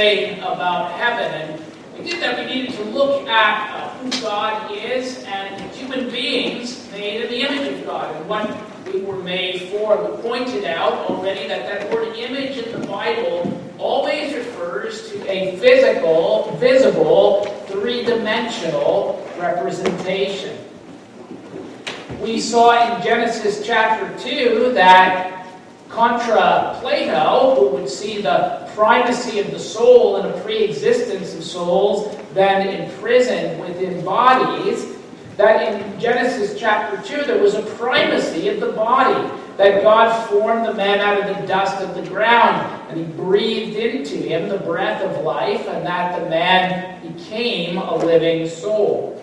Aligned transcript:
say 0.00 0.38
about 0.38 0.90
heaven, 0.92 1.30
and 1.30 1.60
we 1.92 2.02
did 2.08 2.22
that. 2.22 2.38
We 2.38 2.46
needed 2.46 2.74
to 2.76 2.84
look 2.84 3.28
at 3.28 3.76
uh, 3.76 3.90
who 3.98 4.10
God 4.22 4.72
is 4.72 5.22
and 5.24 5.70
human 5.72 6.08
beings 6.08 6.90
made 6.90 7.20
in 7.20 7.28
the 7.28 7.40
image 7.42 7.78
of 7.78 7.84
God 7.84 8.16
and 8.16 8.26
what 8.26 8.48
we 8.86 9.02
were 9.02 9.22
made 9.22 9.60
for. 9.68 10.02
We 10.02 10.22
pointed 10.22 10.64
out 10.64 10.94
already 11.10 11.46
that 11.48 11.66
that 11.66 11.92
word 11.92 12.16
image 12.16 12.56
in 12.56 12.80
the 12.80 12.86
Bible 12.86 13.62
always 13.76 14.34
refers 14.34 15.10
to 15.10 15.30
a 15.30 15.58
physical, 15.58 16.56
visible, 16.56 17.44
three 17.66 18.02
dimensional 18.02 19.22
representation. 19.38 20.56
We 22.22 22.40
saw 22.40 22.96
in 22.96 23.02
Genesis 23.02 23.66
chapter 23.66 24.08
2 24.18 24.72
that 24.72 25.39
contra 25.90 26.78
Plato, 26.80 27.56
who 27.56 27.76
would 27.76 27.88
see 27.88 28.22
the 28.22 28.70
primacy 28.74 29.40
of 29.40 29.50
the 29.50 29.58
soul 29.58 30.16
and 30.16 30.28
a 30.28 30.40
pre 30.40 30.64
existence 30.64 31.34
of 31.34 31.42
souls 31.42 32.16
then 32.32 32.82
imprisoned 32.82 33.60
within 33.60 34.04
bodies, 34.04 34.86
that 35.36 35.74
in 35.74 36.00
Genesis 36.00 36.58
chapter 36.58 37.02
2 37.02 37.24
there 37.24 37.42
was 37.42 37.54
a 37.54 37.62
primacy 37.76 38.48
of 38.48 38.60
the 38.60 38.72
body, 38.72 39.30
that 39.56 39.82
God 39.82 40.28
formed 40.28 40.64
the 40.64 40.74
man 40.74 41.00
out 41.00 41.28
of 41.28 41.36
the 41.36 41.46
dust 41.46 41.82
of 41.82 41.94
the 41.94 42.08
ground, 42.08 42.80
and 42.88 42.98
he 42.98 43.04
breathed 43.04 43.76
into 43.76 44.16
him 44.16 44.48
the 44.48 44.58
breath 44.58 45.02
of 45.02 45.22
life, 45.24 45.66
and 45.68 45.84
that 45.86 46.18
the 46.18 46.30
man 46.30 47.12
became 47.12 47.76
a 47.76 47.96
living 47.96 48.48
soul. 48.48 49.16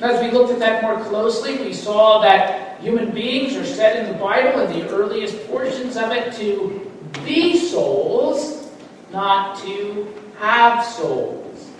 As 0.00 0.20
we 0.20 0.30
looked 0.30 0.52
at 0.52 0.58
that 0.58 0.82
more 0.82 1.02
closely, 1.04 1.58
we 1.58 1.72
saw 1.72 2.20
that 2.22 2.71
human 2.82 3.12
beings 3.12 3.54
are 3.56 3.64
said 3.64 4.04
in 4.04 4.12
the 4.12 4.18
Bible, 4.18 4.60
in 4.62 4.80
the 4.80 4.88
earliest 4.90 5.46
portions 5.46 5.96
of 5.96 6.10
it, 6.10 6.32
to 6.34 6.90
be 7.24 7.56
souls, 7.56 8.70
not 9.12 9.56
to 9.62 10.12
have 10.38 10.84
souls. 10.84 11.70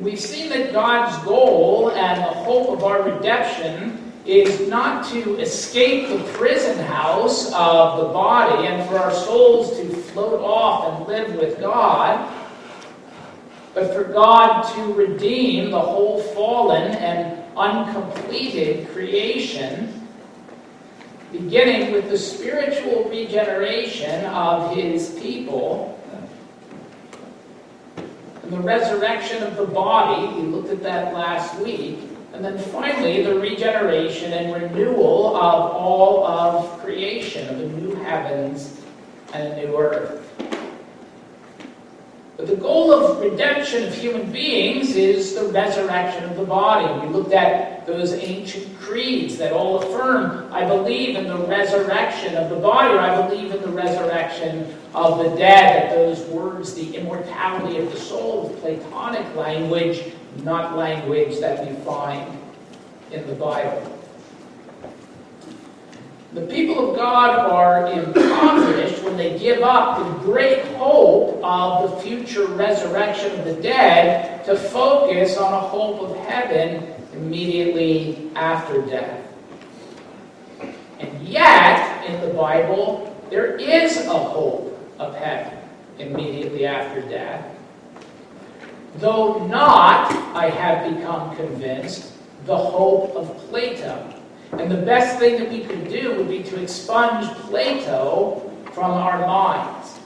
We've 0.00 0.20
seen 0.20 0.48
that 0.48 0.72
God's 0.72 1.24
goal 1.24 1.92
and 1.92 2.20
the 2.20 2.26
hope 2.26 2.70
of 2.70 2.82
our 2.82 3.02
redemption 3.02 4.12
is 4.26 4.68
not 4.68 5.08
to 5.12 5.38
escape 5.38 6.08
the 6.08 6.24
prison 6.32 6.84
house 6.84 7.52
of 7.52 7.98
the 7.98 8.12
body 8.12 8.66
and 8.66 8.88
for 8.88 8.98
our 8.98 9.12
souls 9.12 9.76
to 9.76 9.88
float 9.88 10.40
off 10.40 10.98
and 10.98 11.08
live 11.08 11.34
with 11.36 11.60
God, 11.60 12.32
but 13.74 13.94
for 13.94 14.04
God 14.04 14.62
to 14.74 14.92
redeem 14.94 15.70
the 15.70 15.80
whole 15.80 16.20
fallen 16.20 16.92
and 16.94 17.41
uncompleted 17.56 18.88
creation, 18.90 20.06
beginning 21.30 21.92
with 21.92 22.10
the 22.10 22.18
spiritual 22.18 23.08
regeneration 23.08 24.24
of 24.26 24.74
his 24.74 25.18
people 25.20 25.98
and 28.42 28.52
the 28.52 28.60
resurrection 28.60 29.42
of 29.42 29.56
the 29.56 29.66
body, 29.66 30.40
we 30.40 30.46
looked 30.48 30.68
at 30.68 30.82
that 30.82 31.14
last 31.14 31.58
week, 31.60 32.00
and 32.34 32.44
then 32.44 32.58
finally 32.58 33.22
the 33.22 33.38
regeneration 33.38 34.32
and 34.32 34.52
renewal 34.52 35.36
of 35.36 35.72
all 35.72 36.26
of 36.26 36.78
creation, 36.80 37.48
of 37.48 37.58
the 37.58 37.68
new 37.68 37.94
heavens 37.96 38.80
and 39.32 39.52
a 39.52 39.56
new 39.66 39.76
earth. 39.76 40.18
But 42.42 42.50
the 42.50 42.56
goal 42.56 42.92
of 42.92 43.20
redemption 43.20 43.84
of 43.84 43.94
human 43.94 44.32
beings 44.32 44.96
is 44.96 45.36
the 45.36 45.44
resurrection 45.52 46.24
of 46.24 46.36
the 46.36 46.44
body. 46.44 47.06
We 47.06 47.14
looked 47.14 47.32
at 47.32 47.86
those 47.86 48.14
ancient 48.14 48.76
creeds 48.80 49.36
that 49.38 49.52
all 49.52 49.80
affirm, 49.80 50.52
I 50.52 50.66
believe 50.66 51.14
in 51.14 51.28
the 51.28 51.36
resurrection 51.36 52.34
of 52.34 52.50
the 52.50 52.56
body, 52.56 52.94
or 52.94 52.98
I 52.98 53.28
believe 53.28 53.54
in 53.54 53.62
the 53.62 53.68
resurrection 53.68 54.76
of 54.92 55.18
the 55.18 55.36
dead. 55.36 55.90
That 55.92 55.96
those 55.96 56.22
words, 56.30 56.74
the 56.74 56.96
immortality 56.96 57.78
of 57.78 57.92
the 57.92 57.96
soul, 57.96 58.52
is 58.52 58.60
Platonic 58.60 59.36
language, 59.36 60.12
not 60.38 60.76
language 60.76 61.38
that 61.38 61.64
we 61.64 61.76
find 61.84 62.36
in 63.12 63.24
the 63.28 63.36
Bible. 63.36 64.01
The 66.34 66.46
people 66.46 66.90
of 66.90 66.96
God 66.96 67.40
are 67.50 67.92
impoverished 67.92 69.02
when 69.02 69.18
they 69.18 69.38
give 69.38 69.60
up 69.60 69.98
the 69.98 70.24
great 70.24 70.64
hope 70.76 71.38
of 71.44 71.90
the 71.90 71.96
future 72.00 72.46
resurrection 72.46 73.38
of 73.38 73.44
the 73.44 73.60
dead 73.60 74.42
to 74.46 74.56
focus 74.56 75.36
on 75.36 75.52
a 75.52 75.60
hope 75.60 76.00
of 76.00 76.16
heaven 76.24 76.94
immediately 77.12 78.30
after 78.34 78.80
death. 78.80 79.28
And 81.00 81.28
yet, 81.28 82.02
in 82.08 82.18
the 82.22 82.32
Bible, 82.32 83.14
there 83.28 83.56
is 83.56 83.98
a 84.06 84.18
hope 84.18 84.78
of 84.98 85.14
heaven 85.14 85.58
immediately 85.98 86.64
after 86.64 87.02
death. 87.02 87.44
Though 88.96 89.46
not, 89.48 90.10
I 90.34 90.48
have 90.48 90.96
become 90.96 91.36
convinced, 91.36 92.14
the 92.46 92.56
hope 92.56 93.14
of 93.16 93.36
Plato 93.50 94.21
and 94.52 94.70
the 94.70 94.76
best 94.76 95.18
thing 95.18 95.38
that 95.38 95.50
we 95.50 95.60
could 95.60 95.88
do 95.88 96.14
would 96.16 96.28
be 96.28 96.42
to 96.42 96.62
expunge 96.62 97.26
Plato 97.48 98.52
from 98.72 98.90
our 98.90 99.26
minds. 99.26 99.98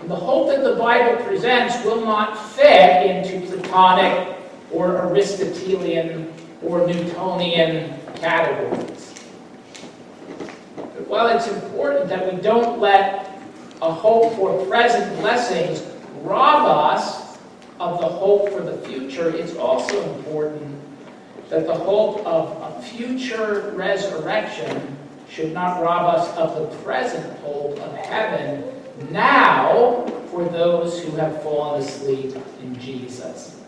And 0.00 0.10
the 0.10 0.16
hope 0.16 0.48
that 0.48 0.62
the 0.62 0.76
Bible 0.76 1.22
presents 1.24 1.84
will 1.84 2.04
not 2.04 2.36
fit 2.52 3.04
into 3.06 3.44
Platonic 3.46 4.36
or 4.70 4.98
Aristotelian 4.98 6.32
or 6.62 6.86
Newtonian 6.86 7.98
categories. 8.14 9.14
But 10.76 11.08
while 11.08 11.36
it's 11.36 11.48
important 11.48 12.08
that 12.10 12.32
we 12.32 12.40
don't 12.40 12.78
let 12.78 13.36
a 13.82 13.92
hope 13.92 14.34
for 14.36 14.64
present 14.66 15.18
blessings 15.20 15.82
rob 16.22 16.66
us 16.66 17.36
of 17.80 18.00
the 18.00 18.06
hope 18.06 18.50
for 18.50 18.60
the 18.60 18.76
future, 18.86 19.34
it's 19.34 19.56
also 19.56 20.00
important 20.14 20.83
that 21.50 21.66
the 21.66 21.74
hope 21.74 22.24
of 22.26 22.50
a 22.62 22.82
future 22.82 23.72
resurrection 23.74 24.96
should 25.28 25.52
not 25.52 25.82
rob 25.82 26.14
us 26.14 26.36
of 26.36 26.60
the 26.60 26.76
present 26.78 27.38
hope 27.40 27.78
of 27.80 27.96
heaven 27.96 28.64
now 29.10 30.06
for 30.30 30.44
those 30.44 31.00
who 31.00 31.10
have 31.16 31.42
fallen 31.42 31.82
asleep 31.82 32.36
in 32.60 32.78
Jesus. 32.78 33.60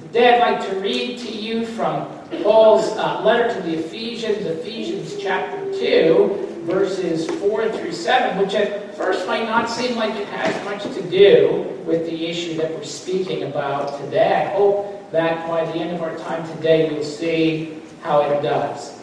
Today 0.00 0.40
I'd 0.40 0.58
like 0.58 0.68
to 0.70 0.80
read 0.80 1.18
to 1.18 1.30
you 1.30 1.66
from 1.66 2.06
Paul's 2.42 2.88
uh, 2.96 3.22
letter 3.22 3.54
to 3.54 3.60
the 3.62 3.78
Ephesians, 3.78 4.44
Ephesians 4.46 5.16
chapter 5.20 5.72
2, 5.72 6.62
verses 6.64 7.26
4 7.26 7.70
through 7.70 7.92
7, 7.92 8.38
which 8.38 8.54
at 8.54 8.94
first 8.96 9.26
might 9.26 9.44
not 9.44 9.70
seem 9.70 9.96
like 9.96 10.14
it 10.14 10.26
has 10.28 10.64
much 10.64 10.82
to 10.94 11.02
do 11.10 11.80
with 11.86 12.04
the 12.06 12.26
issue 12.26 12.56
that 12.56 12.70
we're 12.72 12.82
speaking 12.82 13.44
about 13.44 14.00
today. 14.00 14.50
I 14.52 14.56
hope 14.56 14.95
that 15.12 15.46
by 15.48 15.64
the 15.64 15.78
end 15.78 15.94
of 15.94 16.02
our 16.02 16.16
time 16.18 16.46
today, 16.56 16.90
you'll 16.90 17.04
see 17.04 17.80
how 18.02 18.20
it 18.22 18.42
does. 18.42 19.00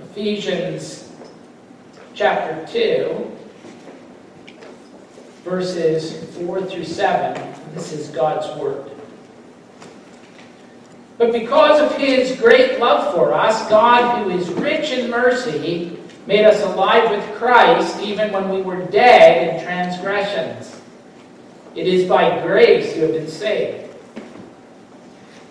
Ephesians 0.00 1.12
chapter 2.14 2.66
2, 2.72 3.30
verses 5.44 6.24
4 6.36 6.62
through 6.62 6.84
7. 6.84 7.54
This 7.74 7.92
is 7.92 8.08
God's 8.08 8.60
Word. 8.60 8.90
But 11.18 11.32
because 11.32 11.80
of 11.80 11.96
his 11.96 12.38
great 12.38 12.80
love 12.80 13.14
for 13.14 13.32
us, 13.32 13.68
God, 13.68 14.24
who 14.24 14.30
is 14.30 14.48
rich 14.50 14.90
in 14.90 15.10
mercy, 15.10 15.98
made 16.26 16.44
us 16.44 16.62
alive 16.62 17.10
with 17.10 17.36
Christ 17.36 18.00
even 18.00 18.32
when 18.32 18.48
we 18.48 18.62
were 18.62 18.84
dead 18.86 19.54
in 19.56 19.64
transgressions. 19.64 20.80
It 21.74 21.86
is 21.86 22.08
by 22.08 22.42
grace 22.42 22.94
you 22.96 23.02
have 23.02 23.12
been 23.12 23.28
saved. 23.28 23.91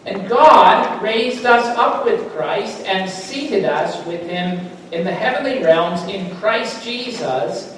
And 0.06 0.27
God 0.27 1.01
raised 1.01 1.45
us 1.45 1.77
up 1.77 2.06
with 2.06 2.31
Christ 2.31 2.86
and 2.86 3.09
seated 3.09 3.65
us 3.65 4.03
with 4.06 4.27
him 4.27 4.68
in 4.92 5.03
the 5.03 5.12
heavenly 5.12 5.63
realms 5.63 6.01
in 6.03 6.36
Christ 6.38 6.83
Jesus, 6.83 7.77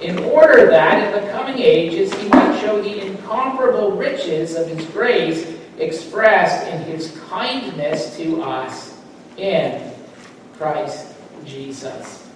in 0.00 0.18
order 0.18 0.66
that 0.70 1.14
in 1.14 1.24
the 1.24 1.30
coming 1.30 1.58
ages 1.58 2.12
he 2.14 2.28
might 2.28 2.58
show 2.60 2.80
the 2.80 3.06
incomparable 3.06 3.92
riches 3.92 4.56
of 4.56 4.66
his 4.66 4.84
grace 4.86 5.56
expressed 5.78 6.66
in 6.68 6.82
his 6.82 7.18
kindness 7.28 8.16
to 8.16 8.42
us 8.42 8.98
in 9.36 9.92
Christ 10.54 11.14
Jesus. 11.44 12.26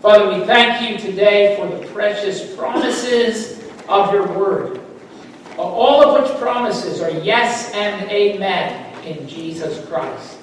Father, 0.00 0.38
we 0.38 0.44
thank 0.44 0.88
you 0.88 0.98
today 0.98 1.56
for 1.56 1.66
the 1.66 1.86
precious 1.92 2.54
promises 2.54 3.64
of 3.88 4.12
your 4.12 4.26
word. 4.38 4.75
All 5.58 6.02
of 6.02 6.22
which 6.22 6.38
promises 6.38 7.00
are 7.00 7.10
yes 7.10 7.72
and 7.72 8.10
amen 8.10 8.94
in 9.04 9.26
Jesus 9.26 9.86
Christ. 9.86 10.38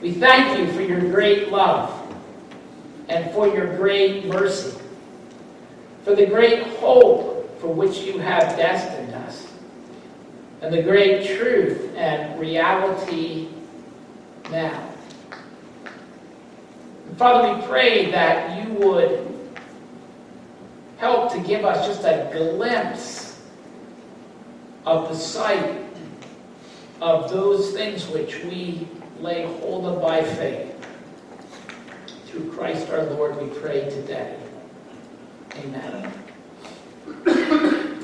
We 0.00 0.12
thank 0.12 0.58
you 0.58 0.72
for 0.72 0.80
your 0.80 1.00
great 1.00 1.50
love 1.50 1.96
and 3.08 3.30
for 3.32 3.48
your 3.48 3.76
great 3.76 4.26
mercy, 4.26 4.78
for 6.04 6.14
the 6.14 6.26
great 6.26 6.66
hope 6.78 7.60
for 7.60 7.68
which 7.68 7.98
you 7.98 8.18
have 8.18 8.56
destined 8.56 9.12
us, 9.14 9.46
and 10.62 10.72
the 10.72 10.82
great 10.82 11.36
truth 11.36 11.94
and 11.96 12.38
reality 12.38 13.48
now. 14.50 14.88
Father, 17.16 17.54
we 17.54 17.66
pray 17.66 18.10
that 18.12 18.64
you 18.64 18.74
would 18.74 19.50
help 20.98 21.32
to 21.32 21.40
give 21.40 21.64
us 21.64 21.86
just 21.86 22.04
a 22.04 22.30
glimpse 22.32 23.29
of 24.86 25.08
the 25.08 25.14
sight 25.14 25.84
of 27.00 27.30
those 27.30 27.72
things 27.72 28.06
which 28.08 28.42
we 28.44 28.86
lay 29.20 29.46
hold 29.60 29.86
of 29.86 30.02
by 30.02 30.22
faith. 30.22 30.76
Through 32.26 32.52
Christ 32.52 32.88
our 32.90 33.04
Lord, 33.04 33.40
we 33.40 33.48
pray 33.58 33.88
today. 33.90 34.36
Amen. 35.56 36.12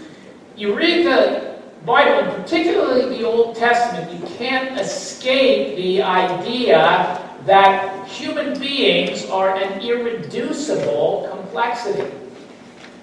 you 0.57 0.75
read 0.77 1.07
the 1.07 1.57
Bible, 1.85 2.33
particularly 2.35 3.17
the 3.17 3.25
Old 3.25 3.55
Testament, 3.55 4.13
you 4.13 4.27
can't 4.37 4.79
escape 4.81 5.77
the 5.77 6.03
idea 6.03 7.23
that 7.45 8.09
human 8.09 8.59
beings 8.59 9.25
are 9.27 9.55
an 9.55 9.81
irreducible 9.81 11.29
complexity. 11.31 12.13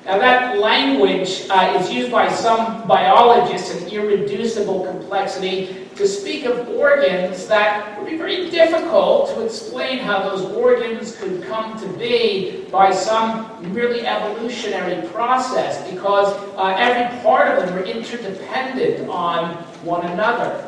Now, 0.05 0.17
that 0.17 0.59
language 0.59 1.47
uh, 1.50 1.79
is 1.79 1.89
used 1.89 2.11
by 2.11 2.29
some 2.29 2.85
biologists, 2.85 3.81
an 3.81 3.88
irreducible 3.88 4.85
complexity, 4.85 5.88
to 5.95 6.05
speak 6.05 6.44
of 6.44 6.67
organs 6.69 7.47
that 7.47 7.97
would 7.97 8.09
be 8.09 8.17
very 8.17 8.50
difficult 8.50 9.29
to 9.29 9.45
explain 9.45 10.00
how 10.00 10.27
those 10.27 10.41
organs 10.55 11.15
could 11.15 11.44
come 11.44 11.79
to 11.79 11.88
be 11.97 12.65
by 12.69 12.91
some 12.91 13.47
really 13.73 14.05
evolutionary 14.05 15.07
process, 15.09 15.89
because 15.89 16.33
uh, 16.57 16.75
every 16.77 17.17
part 17.21 17.47
of 17.47 17.65
them 17.65 17.77
are 17.77 17.83
interdependent 17.83 19.07
on 19.09 19.53
one 19.85 20.05
another. 20.07 20.67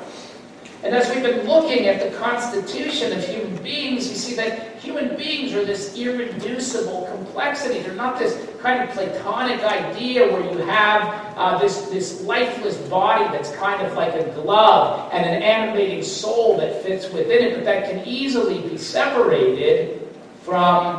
And 0.85 0.93
as 0.93 1.09
we've 1.09 1.23
been 1.23 1.47
looking 1.47 1.87
at 1.87 1.99
the 1.99 2.15
constitution 2.15 3.11
of 3.11 3.27
human 3.27 3.55
beings, 3.63 4.07
we 4.07 4.13
see 4.13 4.35
that 4.35 4.75
human 4.75 5.17
beings 5.17 5.51
are 5.53 5.65
this 5.65 5.97
irreducible 5.97 7.07
complexity. 7.11 7.79
They're 7.79 7.95
not 7.95 8.19
this 8.19 8.47
kind 8.61 8.87
of 8.87 8.91
Platonic 8.91 9.63
idea 9.63 10.31
where 10.31 10.43
you 10.43 10.59
have 10.59 11.33
uh, 11.37 11.57
this, 11.57 11.89
this 11.89 12.21
lifeless 12.21 12.77
body 12.87 13.23
that's 13.35 13.51
kind 13.55 13.83
of 13.83 13.93
like 13.93 14.13
a 14.13 14.31
glove 14.33 15.09
and 15.11 15.25
an 15.25 15.41
animating 15.41 16.03
soul 16.03 16.55
that 16.57 16.83
fits 16.83 17.09
within 17.11 17.43
it, 17.43 17.55
but 17.55 17.65
that 17.65 17.89
can 17.89 18.07
easily 18.07 18.61
be 18.69 18.77
separated 18.77 20.07
from 20.43 20.97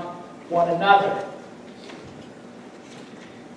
one 0.48 0.68
another. 0.68 1.24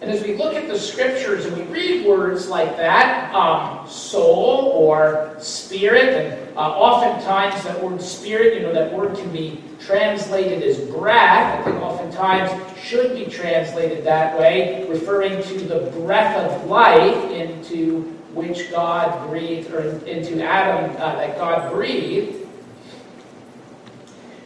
And 0.01 0.09
as 0.09 0.23
we 0.23 0.35
look 0.35 0.53
at 0.53 0.69
the 0.69 0.79
scriptures 0.79 1.45
and 1.45 1.57
we 1.57 1.63
read 1.63 2.05
words 2.05 2.47
like 2.47 2.77
that, 2.77 3.33
um, 3.35 3.85
soul 3.87 4.71
or 4.73 5.35
spirit, 5.39 6.13
and 6.13 6.57
uh, 6.57 6.61
oftentimes 6.61 7.61
that 7.65 7.83
word 7.83 8.01
spirit, 8.01 8.53
you 8.53 8.61
know, 8.61 8.71
that 8.71 8.93
word 8.93 9.17
can 9.17 9.29
be 9.31 9.61
translated 9.79 10.63
as 10.63 10.79
breath. 10.79 11.59
I 11.59 11.63
think 11.63 11.81
oftentimes 11.81 12.79
should 12.79 13.13
be 13.13 13.25
translated 13.25 14.05
that 14.05 14.39
way, 14.39 14.87
referring 14.87 15.43
to 15.43 15.59
the 15.59 15.91
breath 15.99 16.37
of 16.37 16.67
life 16.67 17.31
into 17.31 18.03
which 18.33 18.71
God 18.71 19.27
breathed, 19.27 19.71
or 19.73 19.97
into 20.05 20.41
Adam 20.41 20.95
uh, 20.95 21.15
that 21.15 21.37
God 21.37 21.73
breathed 21.73 22.39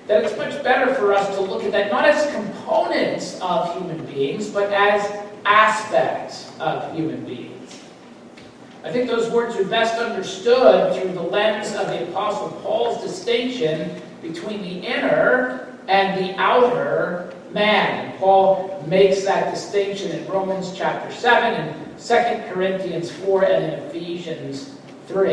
that 0.08 0.26
it's 0.26 0.36
much 0.38 0.62
better 0.64 0.94
for 0.96 1.14
us 1.14 1.34
to 1.36 1.42
look 1.42 1.64
at 1.64 1.72
that 1.72 1.92
not 1.92 2.04
as 2.06 2.30
components 2.34 3.40
of 3.42 3.74
human 3.78 4.06
beings, 4.06 4.50
but 4.50 4.72
as 4.74 5.24
aspects 5.46 6.52
of 6.60 6.94
human 6.96 7.24
beings. 7.26 7.82
I 8.84 8.92
think 8.92 9.10
those 9.10 9.30
words 9.32 9.56
are 9.56 9.64
best 9.64 9.96
understood 9.96 10.94
through 10.96 11.14
the 11.14 11.22
lens 11.22 11.74
of 11.74 11.88
the 11.88 12.04
Apostle 12.10 12.50
Paul's 12.64 13.02
distinction 13.02 14.02
between 14.22 14.62
the 14.62 14.86
inner 14.86 15.74
and 15.88 16.24
the 16.24 16.36
outer 16.38 17.34
man. 17.52 18.10
And 18.10 18.20
Paul 18.20 18.84
makes 18.88 19.24
that 19.24 19.54
distinction 19.54 20.12
in 20.12 20.28
Romans 20.28 20.74
chapter 20.76 21.14
7 21.14 21.54
and 21.54 22.00
2 22.00 22.54
Corinthians 22.54 23.12
4 23.12 23.46
and 23.46 23.64
in 23.64 23.80
Ephesians 23.90 24.76
3. 25.08 25.24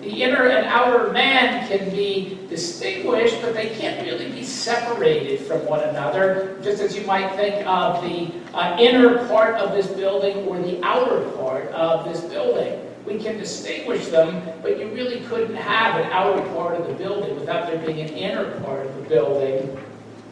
The 0.00 0.22
inner 0.22 0.48
and 0.48 0.66
outer 0.66 1.12
man 1.12 1.66
can 1.68 1.90
be 1.90 2.38
distinguished, 2.48 3.40
but 3.42 3.54
they 3.54 3.70
can't 3.70 4.04
really 4.06 4.30
be 4.30 4.42
separated 4.44 5.40
from 5.40 5.64
one 5.66 5.80
another, 5.80 6.58
just 6.62 6.80
as 6.80 6.96
you 6.96 7.04
might 7.06 7.34
think 7.36 7.66
of 7.66 8.02
the 8.02 8.30
uh, 8.56 8.74
inner 8.80 9.28
part 9.28 9.54
of 9.56 9.72
this 9.72 9.86
building 9.86 10.38
or 10.46 10.58
the 10.58 10.82
outer 10.82 11.28
part 11.32 11.68
of 11.68 12.06
this 12.06 12.22
building. 12.22 12.80
We 13.04 13.18
can 13.18 13.36
distinguish 13.36 14.08
them, 14.08 14.42
but 14.62 14.78
you 14.78 14.88
really 14.88 15.20
couldn't 15.26 15.54
have 15.54 16.00
an 16.00 16.10
outer 16.10 16.42
part 16.54 16.80
of 16.80 16.86
the 16.86 16.94
building 16.94 17.38
without 17.38 17.66
there 17.66 17.78
being 17.78 18.00
an 18.00 18.08
inner 18.08 18.58
part 18.62 18.86
of 18.86 18.96
the 18.96 19.02
building, 19.02 19.78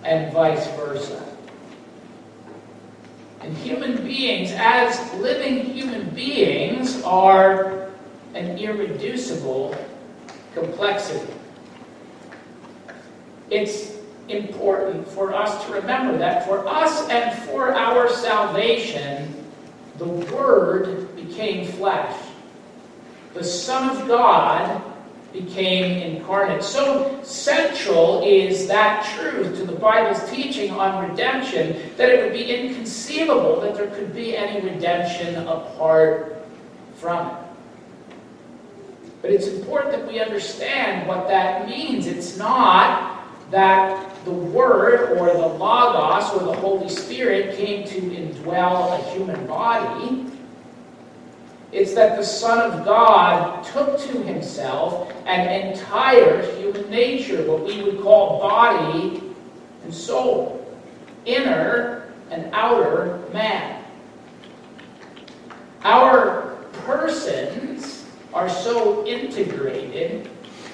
and 0.04 0.32
vice 0.32 0.66
versa. 0.72 1.22
And 3.40 3.54
human 3.58 4.02
beings, 4.02 4.52
as 4.56 5.12
living 5.20 5.66
human 5.66 6.08
beings, 6.10 7.02
are 7.02 7.90
an 8.34 8.58
irreducible 8.58 9.76
complexity. 10.54 11.32
It's 13.50 13.93
important 14.28 15.06
for 15.08 15.34
us 15.34 15.64
to 15.66 15.72
remember 15.72 16.16
that 16.18 16.46
for 16.46 16.66
us 16.66 17.08
and 17.08 17.36
for 17.44 17.74
our 17.74 18.08
salvation, 18.08 19.44
the 19.98 20.06
Word 20.06 21.14
became 21.16 21.66
flesh. 21.66 22.16
The 23.34 23.44
Son 23.44 23.96
of 23.96 24.08
God 24.08 24.82
became 25.32 26.16
incarnate. 26.16 26.62
So 26.62 27.20
central 27.24 28.22
is 28.24 28.68
that 28.68 29.04
truth 29.16 29.56
to 29.58 29.64
the 29.64 29.74
Bible's 29.74 30.30
teaching 30.30 30.70
on 30.70 31.10
redemption 31.10 31.90
that 31.96 32.08
it 32.08 32.22
would 32.22 32.32
be 32.32 32.54
inconceivable 32.54 33.60
that 33.60 33.74
there 33.74 33.88
could 33.88 34.14
be 34.14 34.36
any 34.36 34.66
redemption 34.66 35.34
apart 35.48 36.46
from 36.94 37.26
it. 37.26 37.36
But 39.20 39.32
it's 39.32 39.48
important 39.48 39.92
that 39.92 40.06
we 40.06 40.20
understand 40.20 41.08
what 41.08 41.26
that 41.28 41.68
means. 41.68 42.06
It's 42.06 42.36
not 42.36 43.24
that 43.50 44.13
the 44.24 44.32
Word 44.32 45.18
or 45.18 45.26
the 45.32 45.46
Logos 45.46 46.32
or 46.32 46.46
the 46.46 46.60
Holy 46.60 46.88
Spirit 46.88 47.56
came 47.56 47.86
to 47.86 48.00
indwell 48.00 48.98
a 48.98 49.10
human 49.10 49.46
body. 49.46 50.26
It's 51.72 51.94
that 51.94 52.16
the 52.16 52.24
Son 52.24 52.70
of 52.70 52.84
God 52.84 53.64
took 53.64 53.98
to 54.00 54.22
himself 54.22 55.12
an 55.26 55.68
entire 55.68 56.42
human 56.56 56.88
nature, 56.90 57.44
what 57.50 57.64
we 57.64 57.82
would 57.82 58.00
call 58.00 58.40
body 58.40 59.20
and 59.82 59.92
soul, 59.92 60.64
inner 61.26 62.12
and 62.30 62.48
outer 62.52 63.22
man. 63.32 63.84
Our 65.82 66.56
persons 66.86 68.06
are 68.32 68.48
so 68.48 69.06
integrated 69.06 70.30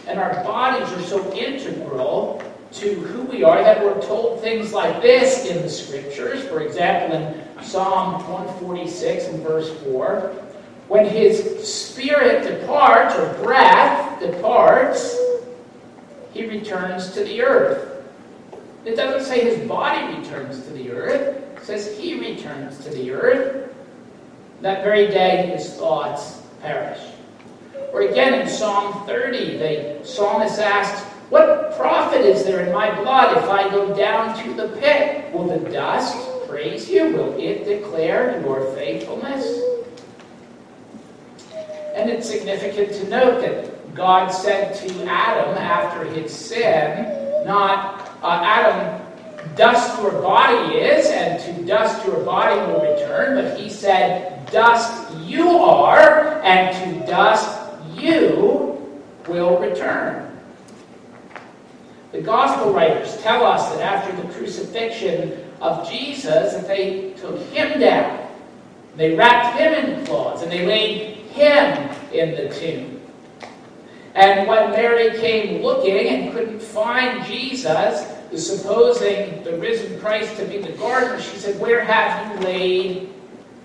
and 0.06 0.18
our 0.18 0.34
bodies 0.44 0.92
are 0.92 1.02
so 1.02 1.32
integral 1.32 2.42
to 2.72 2.94
who 2.94 3.22
we 3.22 3.42
are 3.42 3.62
that 3.62 3.82
we're 3.82 4.00
told 4.00 4.40
things 4.40 4.72
like 4.72 5.02
this 5.02 5.46
in 5.46 5.62
the 5.62 5.68
scriptures. 5.68 6.44
For 6.44 6.60
example, 6.60 7.16
in 7.16 7.64
Psalm 7.64 8.14
146 8.28 9.26
and 9.26 9.42
verse 9.42 9.70
4, 9.82 10.32
when 10.88 11.06
his 11.06 11.68
spirit 11.72 12.44
departs, 12.44 13.14
or 13.16 13.32
breath 13.44 14.20
departs, 14.20 15.16
he 16.32 16.46
returns 16.46 17.12
to 17.12 17.24
the 17.24 17.42
earth. 17.42 18.04
It 18.84 18.96
doesn't 18.96 19.28
say 19.28 19.40
his 19.40 19.68
body 19.68 20.16
returns 20.16 20.64
to 20.64 20.72
the 20.72 20.90
earth, 20.90 21.36
it 21.56 21.64
says 21.64 21.98
he 21.98 22.18
returns 22.18 22.78
to 22.84 22.90
the 22.90 23.10
earth. 23.10 23.72
That 24.62 24.82
very 24.82 25.06
day 25.06 25.46
his 25.46 25.74
thoughts 25.74 26.42
perish. 26.60 27.00
Or 27.92 28.02
again 28.02 28.34
in 28.34 28.48
Psalm 28.48 29.06
30, 29.06 29.56
the 29.56 30.00
psalmist 30.04 30.58
asks, 30.58 31.09
What 31.30 31.76
profit 31.76 32.22
is 32.22 32.44
there 32.44 32.66
in 32.66 32.72
my 32.72 32.92
blood 33.02 33.36
if 33.36 33.48
I 33.48 33.70
go 33.70 33.94
down 33.94 34.36
to 34.42 34.52
the 34.52 34.68
pit? 34.80 35.32
Will 35.32 35.46
the 35.46 35.70
dust 35.70 36.18
praise 36.48 36.90
you? 36.90 37.14
Will 37.14 37.38
it 37.38 37.64
declare 37.64 38.40
your 38.42 38.74
faithfulness? 38.74 39.46
And 41.94 42.10
it's 42.10 42.28
significant 42.28 42.92
to 42.94 43.08
note 43.08 43.40
that 43.42 43.94
God 43.94 44.30
said 44.30 44.74
to 44.74 45.04
Adam 45.04 45.56
after 45.56 46.04
his 46.04 46.34
sin, 46.34 47.44
not 47.46 48.10
uh, 48.22 48.40
Adam, 48.42 49.00
dust 49.54 50.02
your 50.02 50.20
body 50.20 50.78
is, 50.78 51.06
and 51.06 51.40
to 51.42 51.64
dust 51.64 52.04
your 52.06 52.24
body 52.24 52.60
will 52.72 52.80
return, 52.80 53.36
but 53.36 53.56
he 53.56 53.70
said, 53.70 54.50
dust 54.50 55.16
you 55.20 55.48
are, 55.48 56.42
and 56.42 57.00
to 57.00 57.06
dust 57.06 57.72
you 57.94 59.00
will 59.28 59.60
return. 59.60 60.29
The 62.12 62.20
gospel 62.20 62.72
writers 62.72 63.16
tell 63.18 63.44
us 63.44 63.72
that 63.72 63.80
after 63.80 64.20
the 64.20 64.32
crucifixion 64.34 65.44
of 65.60 65.88
Jesus, 65.88 66.54
that 66.54 66.66
they 66.66 67.12
took 67.12 67.38
him 67.50 67.78
down. 67.78 68.26
They 68.96 69.14
wrapped 69.14 69.58
him 69.58 69.72
in 69.72 70.06
cloths 70.06 70.42
and 70.42 70.50
they 70.50 70.66
laid 70.66 71.18
him 71.28 71.90
in 72.12 72.32
the 72.32 72.52
tomb. 72.54 73.00
And 74.14 74.48
when 74.48 74.70
Mary 74.72 75.18
came 75.20 75.62
looking 75.62 76.08
and 76.08 76.32
couldn't 76.32 76.60
find 76.60 77.24
Jesus, 77.24 78.06
supposing 78.36 79.42
the 79.44 79.56
risen 79.58 79.98
Christ 80.00 80.36
to 80.36 80.44
be 80.44 80.58
the 80.58 80.72
gardener, 80.72 81.20
she 81.20 81.36
said, 81.36 81.60
Where 81.60 81.84
have 81.84 82.34
you 82.34 82.46
laid 82.46 83.12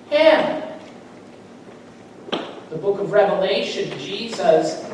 him? 0.10 0.64
The 2.70 2.78
book 2.78 3.00
of 3.00 3.12
Revelation, 3.12 3.98
Jesus, 4.00 4.86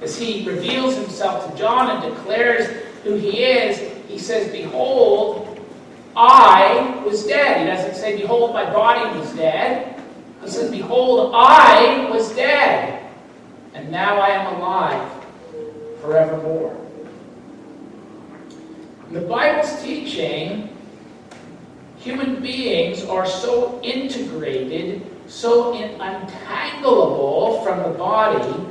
as 0.00 0.18
he 0.18 0.48
reveals 0.48 0.96
himself 0.96 1.50
to 1.50 1.58
John 1.58 1.90
and 1.90 2.14
declares 2.14 2.79
who 3.02 3.14
he 3.14 3.44
is, 3.44 3.78
he 4.08 4.18
says, 4.18 4.50
Behold, 4.52 5.58
I 6.16 7.02
was 7.04 7.26
dead. 7.26 7.60
He 7.60 7.66
doesn't 7.66 7.94
say, 7.94 8.16
Behold, 8.16 8.52
my 8.52 8.64
body 8.64 9.18
was 9.18 9.32
dead. 9.32 10.00
He 10.42 10.50
says, 10.50 10.70
Behold, 10.70 11.32
I 11.34 12.08
was 12.10 12.34
dead, 12.34 13.10
and 13.74 13.90
now 13.90 14.20
I 14.20 14.28
am 14.30 14.56
alive 14.56 15.24
forevermore. 16.00 16.76
In 19.08 19.14
the 19.14 19.20
Bible's 19.20 19.80
teaching, 19.82 20.68
human 21.98 22.40
beings 22.40 23.04
are 23.04 23.26
so 23.26 23.80
integrated, 23.82 25.02
so 25.26 25.74
untangleable 25.74 27.62
from 27.64 27.82
the 27.82 27.98
body, 27.98 28.66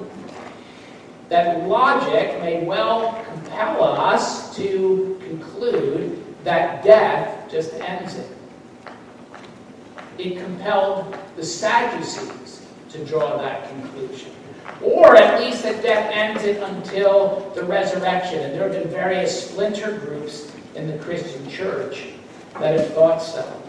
that 1.29 1.67
logic 1.67 2.41
may 2.41 2.63
well 2.63 3.23
compel 3.59 3.83
us 3.83 4.55
to 4.55 5.19
conclude 5.21 6.23
that 6.43 6.83
death 6.83 7.51
just 7.51 7.73
ends 7.75 8.15
it. 8.15 8.31
It 10.17 10.37
compelled 10.37 11.17
the 11.35 11.43
Sadducees 11.43 12.65
to 12.89 13.05
draw 13.05 13.37
that 13.37 13.69
conclusion. 13.69 14.31
Or 14.81 15.15
at 15.15 15.41
least 15.41 15.63
that 15.63 15.81
death 15.81 16.09
ends 16.13 16.43
it 16.43 16.61
until 16.63 17.51
the 17.55 17.63
resurrection. 17.63 18.39
And 18.39 18.53
there 18.53 18.63
have 18.63 18.71
been 18.71 18.89
various 18.89 19.49
splinter 19.49 19.97
groups 19.97 20.51
in 20.75 20.87
the 20.87 20.97
Christian 21.03 21.49
church 21.49 22.07
that 22.59 22.79
have 22.79 22.93
thought 22.93 23.19
so. 23.19 23.61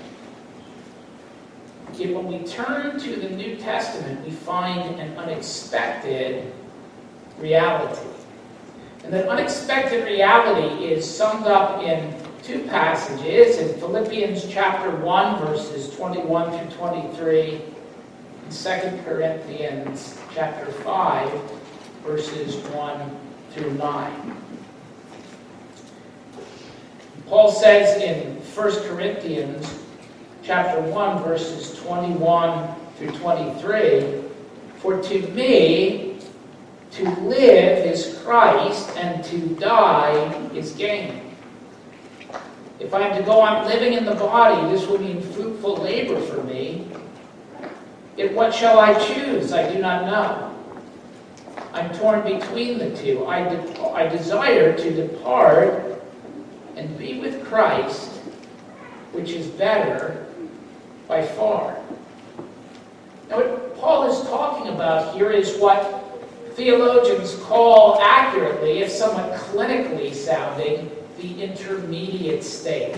Yet 1.94 2.14
when 2.14 2.28
we 2.28 2.46
turn 2.46 2.98
to 2.98 3.16
the 3.16 3.28
New 3.30 3.56
Testament, 3.56 4.24
we 4.24 4.30
find 4.30 5.00
an 5.00 5.18
unexpected 5.18 6.52
reality. 7.38 8.09
And 9.04 9.12
that 9.12 9.28
unexpected 9.28 10.04
reality 10.04 10.84
is 10.84 11.08
summed 11.08 11.46
up 11.46 11.82
in 11.82 12.14
two 12.42 12.64
passages 12.64 13.58
in 13.58 13.78
Philippians 13.78 14.46
chapter 14.46 14.90
1, 14.96 15.46
verses 15.46 15.94
21 15.96 16.68
through 16.68 16.76
23, 16.76 17.62
and 18.42 18.52
2 18.52 19.02
Corinthians 19.04 20.18
chapter 20.34 20.70
5, 20.70 21.52
verses 22.04 22.56
1 22.56 23.16
through 23.52 23.72
9. 23.74 24.36
Paul 27.26 27.52
says 27.52 28.02
in 28.02 28.36
1 28.36 28.88
Corinthians 28.88 29.82
chapter 30.42 30.80
1, 30.80 31.22
verses 31.22 31.78
21 31.80 32.74
through 32.96 33.12
23, 33.12 34.22
For 34.78 35.00
to 35.00 35.28
me, 35.28 36.09
to 36.92 37.08
live 37.20 37.86
is 37.86 38.20
Christ, 38.24 38.96
and 38.96 39.24
to 39.24 39.38
die 39.56 40.14
is 40.54 40.72
gain. 40.72 41.34
If 42.78 42.94
I 42.94 43.02
am 43.02 43.16
to 43.16 43.22
go 43.22 43.40
on 43.40 43.66
living 43.66 43.92
in 43.92 44.04
the 44.04 44.14
body, 44.14 44.72
this 44.72 44.86
will 44.86 44.98
mean 44.98 45.20
fruitful 45.20 45.76
labor 45.76 46.20
for 46.20 46.42
me. 46.44 46.88
Yet 48.16 48.34
what 48.34 48.54
shall 48.54 48.78
I 48.78 48.94
choose? 48.98 49.52
I 49.52 49.70
do 49.72 49.78
not 49.80 50.06
know. 50.06 50.46
I'm 51.72 51.92
torn 51.94 52.22
between 52.22 52.78
the 52.78 52.94
two. 52.96 53.26
I, 53.26 53.44
de- 53.44 53.80
I 53.82 54.08
desire 54.08 54.76
to 54.76 54.90
depart 54.90 56.02
and 56.76 56.98
be 56.98 57.20
with 57.20 57.44
Christ, 57.44 58.10
which 59.12 59.30
is 59.30 59.46
better 59.46 60.26
by 61.06 61.22
far. 61.22 61.76
Now, 63.28 63.36
what 63.36 63.76
Paul 63.76 64.10
is 64.10 64.28
talking 64.28 64.72
about 64.72 65.14
here 65.14 65.30
is 65.30 65.56
what 65.58 66.09
theologians 66.60 67.36
call 67.36 67.98
accurately, 68.02 68.80
if 68.80 68.90
somewhat 68.90 69.32
clinically 69.32 70.14
sounding, 70.14 70.90
the 71.18 71.42
intermediate 71.42 72.44
state. 72.44 72.94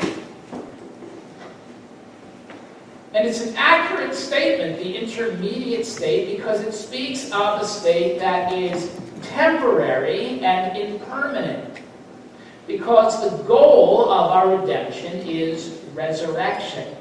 And 3.15 3.29
it's 3.29 3.41
an 3.41 3.55
accurate 3.57 4.17
statement, 4.17 4.79
the 4.79 4.97
intermediate 4.97 5.87
state, 5.87 6.37
because 6.37 6.61
it 6.63 6.73
speaks 6.73 7.27
of 7.27 7.63
a 7.63 7.65
state 7.65 8.19
that 8.19 8.53
is 8.53 8.91
temporary 9.23 10.41
and 10.41 10.77
impermanent. 10.77 11.79
Because 12.67 13.23
the 13.31 13.45
goal 13.45 14.11
of 14.11 14.33
our 14.33 14.57
redemption 14.57 15.21
is 15.21 15.79
resurrection. 15.95 16.97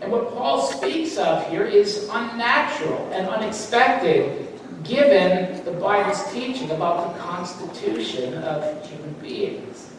And 0.00 0.12
what 0.12 0.32
Paul 0.32 0.62
speaks 0.62 1.16
of 1.18 1.48
here 1.50 1.64
is 1.64 2.08
unnatural 2.10 3.10
and 3.12 3.28
unexpected 3.28 4.48
given 4.84 5.64
the 5.64 5.72
Bible's 5.72 6.32
teaching 6.32 6.70
about 6.70 7.12
the 7.12 7.20
constitution 7.20 8.34
of 8.34 8.88
human 8.88 9.12
beings. 9.14 9.90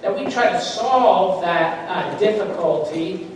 That 0.00 0.16
we 0.18 0.30
try 0.30 0.50
to 0.50 0.60
solve 0.60 1.42
that 1.42 1.88
uh, 1.88 2.18
difficulty 2.18 3.28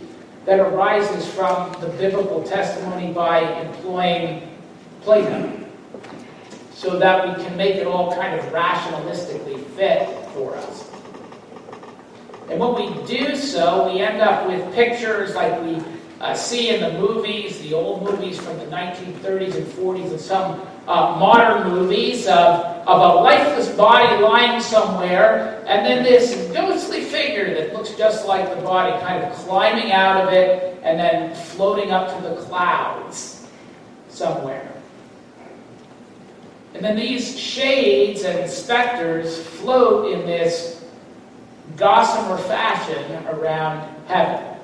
that 0.45 0.59
arises 0.59 1.29
from 1.33 1.71
the 1.79 1.87
biblical 1.87 2.43
testimony 2.43 3.13
by 3.13 3.61
employing 3.61 4.55
Plato 5.01 5.53
so 6.73 6.97
that 6.99 7.37
we 7.37 7.43
can 7.43 7.55
make 7.55 7.75
it 7.75 7.87
all 7.87 8.13
kind 8.13 8.39
of 8.39 8.45
rationalistically 8.47 9.65
fit 9.71 10.07
for 10.29 10.55
us. 10.55 10.86
And 12.49 12.59
when 12.59 12.75
we 12.75 13.05
do 13.05 13.35
so, 13.35 13.91
we 13.91 13.99
end 13.99 14.21
up 14.21 14.47
with 14.47 14.73
pictures 14.73 15.35
like 15.35 15.61
we 15.63 15.81
uh, 16.21 16.33
see 16.33 16.69
in 16.69 16.81
the 16.81 16.99
movies, 16.99 17.59
the 17.59 17.73
old 17.73 18.03
movies 18.03 18.39
from 18.39 18.57
the 18.57 18.65
1930s 18.65 19.55
and 19.55 19.65
40s, 19.67 20.11
and 20.11 20.19
some 20.19 20.61
uh, 20.87 21.17
modern 21.19 21.69
movies 21.69 22.25
of, 22.27 22.87
of 22.87 23.01
a 23.01 23.21
lifeless 23.21 23.69
body 23.75 24.21
lying 24.23 24.61
somewhere, 24.61 25.63
and 25.67 25.85
then 25.85 26.03
this 26.03 26.49
ghostly 26.53 27.01
figure 27.01 27.53
that 27.53 27.73
looks 27.73 27.91
just 27.91 28.25
like 28.25 28.49
the 28.55 28.61
body 28.61 28.97
kind 29.01 29.23
of 29.23 29.33
climbing 29.33 29.91
out 29.91 30.25
of 30.25 30.33
it 30.33 30.79
and 30.83 30.97
then 30.97 31.35
floating 31.35 31.91
up 31.91 32.15
to 32.15 32.29
the 32.29 32.35
clouds 32.43 33.45
somewhere. 34.07 34.71
And 36.73 36.83
then 36.83 36.95
these 36.95 37.37
shades 37.37 38.23
and 38.23 38.49
specters 38.49 39.41
float 39.43 40.13
in 40.13 40.25
this 40.25 40.76
gossamer 41.75 42.37
fashion 42.37 43.25
around 43.27 43.93
heaven, 44.07 44.57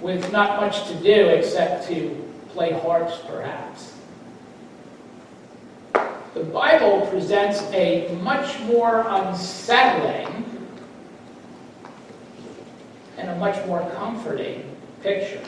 with 0.00 0.30
not 0.32 0.60
much 0.60 0.86
to 0.88 0.94
do 0.96 1.28
except 1.28 1.88
to 1.88 2.24
play 2.50 2.72
harps, 2.72 3.18
perhaps. 3.26 3.94
The 6.34 6.44
Bible 6.44 7.06
presents 7.06 7.62
a 7.72 8.14
much 8.22 8.60
more 8.60 9.04
unsettling 9.08 10.44
and 13.16 13.30
a 13.30 13.36
much 13.36 13.64
more 13.66 13.80
comforting 13.94 14.76
picture. 15.02 15.42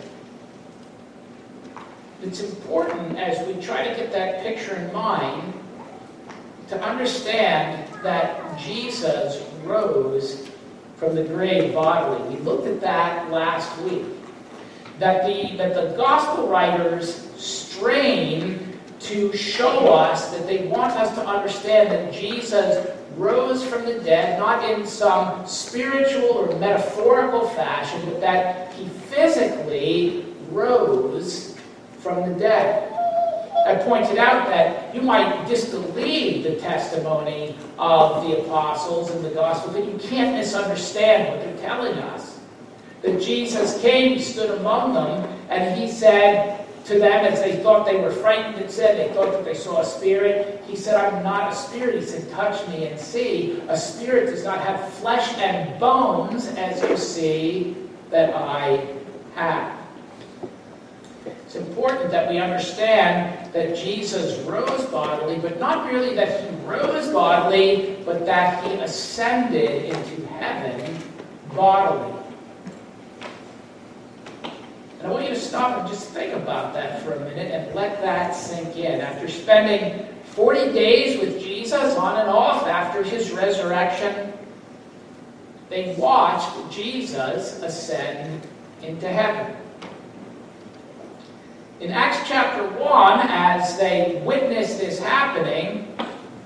It's 2.22 2.40
important 2.40 3.18
as 3.18 3.46
we 3.46 3.60
try 3.62 3.86
to 3.86 3.94
get 3.94 4.10
that 4.12 4.42
picture 4.42 4.74
in 4.74 4.92
mind 4.92 5.52
to 6.68 6.82
understand 6.82 7.87
that 8.02 8.58
Jesus 8.58 9.44
rose 9.64 10.48
from 10.96 11.14
the 11.14 11.22
grave 11.22 11.74
bodily. 11.74 12.36
We 12.36 12.40
looked 12.42 12.66
at 12.66 12.80
that 12.80 13.30
last 13.30 13.80
week. 13.82 14.06
That 14.98 15.24
the, 15.26 15.56
that 15.56 15.74
the 15.74 15.96
gospel 15.96 16.48
writers 16.48 17.30
strain 17.36 18.78
to 19.00 19.36
show 19.36 19.94
us 19.94 20.30
that 20.32 20.46
they 20.46 20.66
want 20.66 20.92
us 20.94 21.14
to 21.14 21.24
understand 21.24 21.92
that 21.92 22.12
Jesus 22.12 22.88
rose 23.16 23.64
from 23.64 23.84
the 23.84 24.00
dead, 24.00 24.38
not 24.38 24.68
in 24.68 24.86
some 24.86 25.46
spiritual 25.46 26.30
or 26.30 26.58
metaphorical 26.58 27.48
fashion, 27.50 28.00
but 28.06 28.20
that 28.20 28.72
he 28.74 28.88
physically 28.88 30.24
rose 30.50 31.56
from 32.00 32.32
the 32.32 32.38
dead. 32.38 32.97
I 33.68 33.74
pointed 33.74 34.16
out 34.16 34.48
that 34.48 34.94
you 34.94 35.02
might 35.02 35.46
disbelieve 35.46 36.42
the 36.42 36.56
testimony 36.56 37.54
of 37.78 38.24
the 38.24 38.40
apostles 38.40 39.10
in 39.10 39.22
the 39.22 39.28
gospel, 39.28 39.74
but 39.74 39.84
you 39.84 39.98
can't 39.98 40.34
misunderstand 40.34 41.28
what 41.28 41.44
they're 41.44 41.68
telling 41.68 41.98
us. 41.98 42.40
That 43.02 43.20
Jesus 43.20 43.78
came, 43.82 44.14
he 44.14 44.22
stood 44.22 44.58
among 44.58 44.94
them, 44.94 45.22
and 45.50 45.78
he 45.78 45.86
said 45.86 46.66
to 46.86 46.98
them 46.98 47.26
as 47.26 47.42
they 47.42 47.56
thought 47.62 47.84
they 47.84 48.00
were 48.00 48.10
frightened 48.10 48.56
and 48.56 48.70
said 48.70 48.96
they 48.96 49.12
thought 49.14 49.32
that 49.32 49.44
they 49.44 49.52
saw 49.52 49.82
a 49.82 49.84
spirit, 49.84 50.64
he 50.66 50.74
said, 50.74 50.94
I'm 50.94 51.22
not 51.22 51.52
a 51.52 51.54
spirit. 51.54 51.96
He 51.96 52.06
said, 52.06 52.30
touch 52.30 52.66
me 52.68 52.86
and 52.86 52.98
see. 52.98 53.62
A 53.68 53.76
spirit 53.76 54.30
does 54.30 54.44
not 54.44 54.60
have 54.60 54.90
flesh 54.94 55.36
and 55.36 55.78
bones 55.78 56.46
as 56.46 56.82
you 56.88 56.96
see 56.96 57.76
that 58.08 58.34
I 58.34 58.86
have. 59.34 59.78
It's 61.26 61.56
important 61.56 62.10
that 62.10 62.30
we 62.30 62.38
understand 62.38 63.37
that 63.52 63.76
Jesus 63.76 64.38
rose 64.40 64.84
bodily, 64.86 65.38
but 65.38 65.58
not 65.58 65.90
merely 65.90 66.14
that 66.14 66.42
he 66.42 66.56
rose 66.66 67.08
bodily, 67.12 67.96
but 68.04 68.26
that 68.26 68.64
he 68.64 68.72
ascended 68.74 69.86
into 69.86 70.26
heaven 70.28 70.96
bodily. 71.54 72.14
And 74.98 75.06
I 75.06 75.10
want 75.10 75.24
you 75.24 75.30
to 75.30 75.40
stop 75.40 75.78
and 75.78 75.88
just 75.88 76.08
think 76.10 76.34
about 76.34 76.74
that 76.74 77.02
for 77.02 77.12
a 77.12 77.20
minute 77.20 77.52
and 77.52 77.74
let 77.74 78.00
that 78.02 78.34
sink 78.34 78.76
in. 78.76 79.00
After 79.00 79.28
spending 79.28 80.06
40 80.24 80.72
days 80.72 81.20
with 81.20 81.40
Jesus 81.40 81.96
on 81.96 82.20
and 82.20 82.28
off 82.28 82.66
after 82.66 83.02
his 83.02 83.30
resurrection, 83.30 84.32
they 85.68 85.94
watched 85.96 86.72
Jesus 86.72 87.62
ascend 87.62 88.46
into 88.82 89.08
heaven. 89.08 89.54
In 91.80 91.92
Acts 91.92 92.28
chapter 92.28 92.66
1, 92.80 93.20
as 93.28 93.78
they 93.78 94.20
witness 94.26 94.78
this 94.78 94.98
happening, 94.98 95.86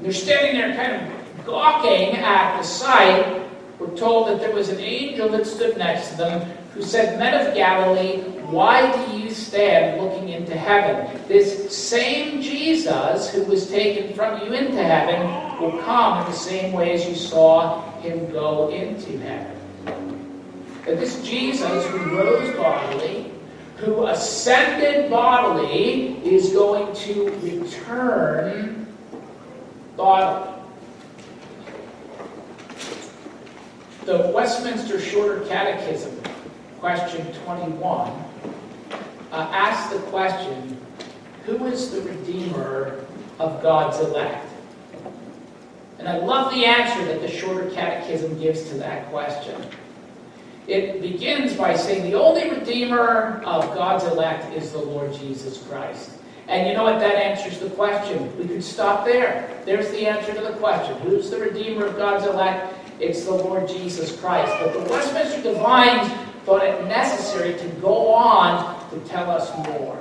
they're 0.02 0.12
standing 0.12 0.60
there 0.60 0.76
kind 0.76 1.10
of 1.10 1.46
gawking 1.46 2.16
at 2.16 2.58
the 2.58 2.62
sight. 2.62 3.40
We're 3.78 3.96
told 3.96 4.28
that 4.28 4.40
there 4.40 4.54
was 4.54 4.68
an 4.68 4.78
angel 4.78 5.30
that 5.30 5.46
stood 5.46 5.78
next 5.78 6.10
to 6.10 6.16
them 6.18 6.40
who 6.74 6.82
said, 6.82 7.18
Men 7.18 7.46
of 7.46 7.54
Galilee, 7.54 8.20
why 8.50 8.92
do 8.92 9.16
you 9.16 9.30
stand 9.30 10.02
looking 10.02 10.28
into 10.28 10.54
heaven? 10.54 11.18
This 11.28 11.74
same 11.74 12.42
Jesus 12.42 13.30
who 13.30 13.42
was 13.44 13.70
taken 13.70 14.12
from 14.14 14.44
you 14.44 14.52
into 14.52 14.82
heaven 14.82 15.58
will 15.62 15.82
come 15.82 16.26
in 16.26 16.30
the 16.30 16.36
same 16.36 16.74
way 16.74 16.92
as 16.92 17.08
you 17.08 17.14
saw 17.14 17.90
him 18.00 18.30
go 18.32 18.68
into 18.68 19.18
heaven. 19.18 19.56
That 20.84 21.00
this 21.00 21.22
Jesus 21.22 21.86
who 21.86 22.18
rose 22.18 22.54
bodily, 22.54 23.21
who 23.82 24.06
ascended 24.06 25.10
bodily, 25.10 26.16
is 26.24 26.52
going 26.52 26.94
to 26.94 27.30
return 27.40 28.86
bodily. 29.96 30.52
The 34.04 34.30
Westminster 34.32 35.00
Shorter 35.00 35.40
Catechism, 35.46 36.16
question 36.78 37.26
21, 37.44 38.08
uh, 38.10 38.14
asks 39.32 39.92
the 39.92 40.00
question 40.10 40.80
Who 41.44 41.66
is 41.66 41.90
the 41.90 42.02
Redeemer 42.02 43.04
of 43.40 43.60
God's 43.62 43.98
elect? 43.98 44.46
And 45.98 46.08
I 46.08 46.18
love 46.18 46.54
the 46.54 46.66
answer 46.66 47.04
that 47.06 47.20
the 47.20 47.28
Shorter 47.28 47.68
Catechism 47.70 48.38
gives 48.38 48.68
to 48.68 48.74
that 48.74 49.08
question. 49.10 49.60
It 50.68 51.02
begins 51.02 51.54
by 51.54 51.76
saying 51.76 52.10
the 52.10 52.18
only 52.18 52.48
Redeemer 52.50 53.42
of 53.44 53.74
God's 53.74 54.04
elect 54.04 54.56
is 54.56 54.72
the 54.72 54.78
Lord 54.78 55.12
Jesus 55.12 55.58
Christ. 55.66 56.10
And 56.48 56.68
you 56.68 56.74
know 56.74 56.84
what? 56.84 57.00
That 57.00 57.14
answers 57.14 57.58
the 57.58 57.70
question. 57.70 58.36
We 58.38 58.46
could 58.46 58.62
stop 58.62 59.04
there. 59.04 59.60
There's 59.64 59.90
the 59.90 60.06
answer 60.06 60.34
to 60.34 60.40
the 60.40 60.52
question. 60.54 60.96
Who's 61.00 61.30
the 61.30 61.38
Redeemer 61.38 61.86
of 61.86 61.96
God's 61.96 62.26
elect? 62.26 62.74
It's 63.00 63.24
the 63.24 63.34
Lord 63.34 63.68
Jesus 63.68 64.18
Christ. 64.20 64.52
But 64.60 64.72
the 64.72 64.90
Westminster 64.90 65.42
Divines 65.42 66.12
thought 66.44 66.64
it 66.64 66.86
necessary 66.86 67.54
to 67.54 67.68
go 67.80 68.12
on 68.12 68.90
to 68.90 69.00
tell 69.08 69.30
us 69.30 69.50
more. 69.66 69.98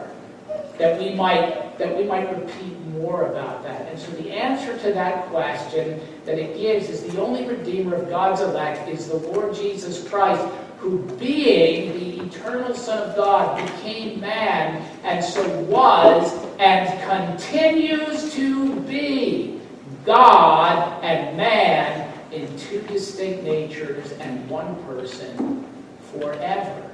That 0.78 1.00
we 1.00 1.14
might 1.14 1.78
that 1.78 1.98
we 1.98 2.04
might 2.04 2.30
repeat 2.38 2.80
more 2.92 3.32
about 3.32 3.64
that. 3.64 3.88
And 3.88 4.00
so 4.00 4.12
the 4.12 4.32
answer 4.32 4.78
to 4.80 4.94
that 4.94 5.28
question 5.30 6.00
that 6.26 6.38
it 6.38 6.58
gives 6.58 6.90
is 6.90 7.04
the 7.04 7.22
only 7.22 7.46
Redeemer 7.46 7.96
of 7.96 8.10
God's 8.10 8.42
elect 8.42 8.88
is 8.90 9.08
the 9.08 9.18
Lord 9.18 9.56
Jesus 9.56 10.08
Christ, 10.08 10.42
who 10.78 11.00
being 11.18 11.94
the 11.94 12.24
eternal 12.26 12.74
Son 12.74 13.10
of 13.10 13.16
God 13.16 13.56
became 13.66 14.20
man, 14.20 14.88
and 15.04 15.24
so 15.24 15.48
was 15.62 16.46
and 16.60 17.02
continues 17.10 18.34
to 18.34 18.80
be 18.82 19.60
God 20.06 21.04
and 21.04 21.38
man 21.38 22.12
in 22.32 22.58
two 22.58 22.82
distinct 22.84 23.44
natures 23.44 24.12
and 24.14 24.50
one 24.50 24.76
person 24.86 25.66
forever. 26.14 26.90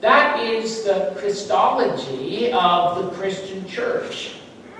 That 0.00 0.40
is 0.40 0.82
the 0.82 1.14
Christology 1.16 2.50
of 2.52 3.04
the 3.04 3.10
Christian 3.12 3.68
church. 3.68 4.36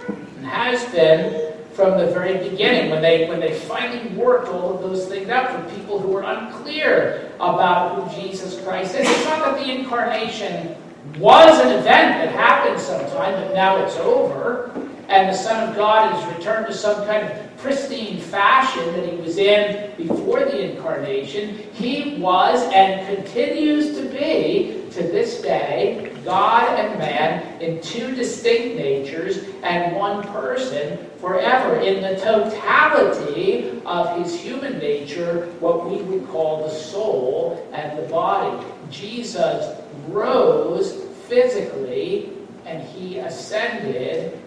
And 0.08 0.46
has 0.46 0.84
been 0.92 1.51
from 1.72 1.98
the 1.98 2.06
very 2.08 2.48
beginning 2.48 2.90
when 2.90 3.00
they 3.00 3.28
when 3.28 3.40
they 3.40 3.58
finally 3.60 4.08
worked 4.14 4.48
all 4.48 4.74
of 4.74 4.82
those 4.82 5.06
things 5.06 5.28
out 5.28 5.50
for 5.50 5.76
people 5.76 5.98
who 5.98 6.08
were 6.08 6.22
unclear 6.22 7.30
about 7.36 7.94
who 7.94 8.22
Jesus 8.22 8.60
Christ 8.62 8.94
is. 8.94 9.08
It's 9.08 9.24
not 9.24 9.44
that 9.44 9.64
the 9.64 9.70
incarnation 9.70 10.76
was 11.18 11.60
an 11.60 11.78
event 11.78 11.84
that 11.84 12.34
happened 12.34 12.80
sometime, 12.80 13.34
but 13.34 13.54
now 13.54 13.84
it's 13.84 13.96
over, 13.96 14.70
and 15.12 15.28
the 15.28 15.36
Son 15.36 15.68
of 15.68 15.76
God 15.76 16.10
has 16.10 16.34
returned 16.34 16.66
to 16.68 16.72
some 16.72 17.04
kind 17.04 17.28
of 17.28 17.56
pristine 17.58 18.18
fashion 18.18 18.84
that 18.94 19.12
he 19.12 19.16
was 19.16 19.36
in 19.36 19.94
before 19.98 20.40
the 20.40 20.72
incarnation. 20.72 21.58
He 21.74 22.16
was 22.18 22.62
and 22.72 23.06
continues 23.14 23.94
to 23.98 24.08
be 24.08 24.88
to 24.92 25.02
this 25.02 25.42
day, 25.42 26.16
God 26.24 26.78
and 26.78 26.98
man 26.98 27.60
in 27.60 27.82
two 27.82 28.14
distinct 28.14 28.76
natures 28.76 29.44
and 29.62 29.94
one 29.94 30.22
person 30.28 30.98
forever. 31.20 31.78
In 31.80 32.00
the 32.00 32.18
totality 32.18 33.82
of 33.84 34.18
his 34.18 34.40
human 34.40 34.78
nature, 34.78 35.52
what 35.60 35.90
we 35.90 35.96
would 36.02 36.26
call 36.28 36.64
the 36.66 36.74
soul 36.74 37.68
and 37.74 37.98
the 37.98 38.08
body. 38.08 38.64
Jesus 38.90 39.78
rose 40.08 41.04
physically 41.28 42.32
and 42.64 42.82
he 42.82 43.18
ascended 43.18 44.41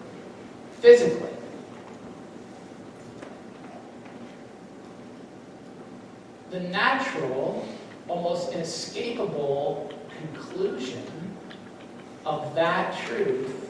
physically. 0.86 1.28
The 6.52 6.60
natural, 6.60 7.66
almost 8.06 8.52
inescapable 8.52 9.92
conclusion 10.16 11.02
of 12.24 12.54
that 12.54 12.96
truth 13.04 13.68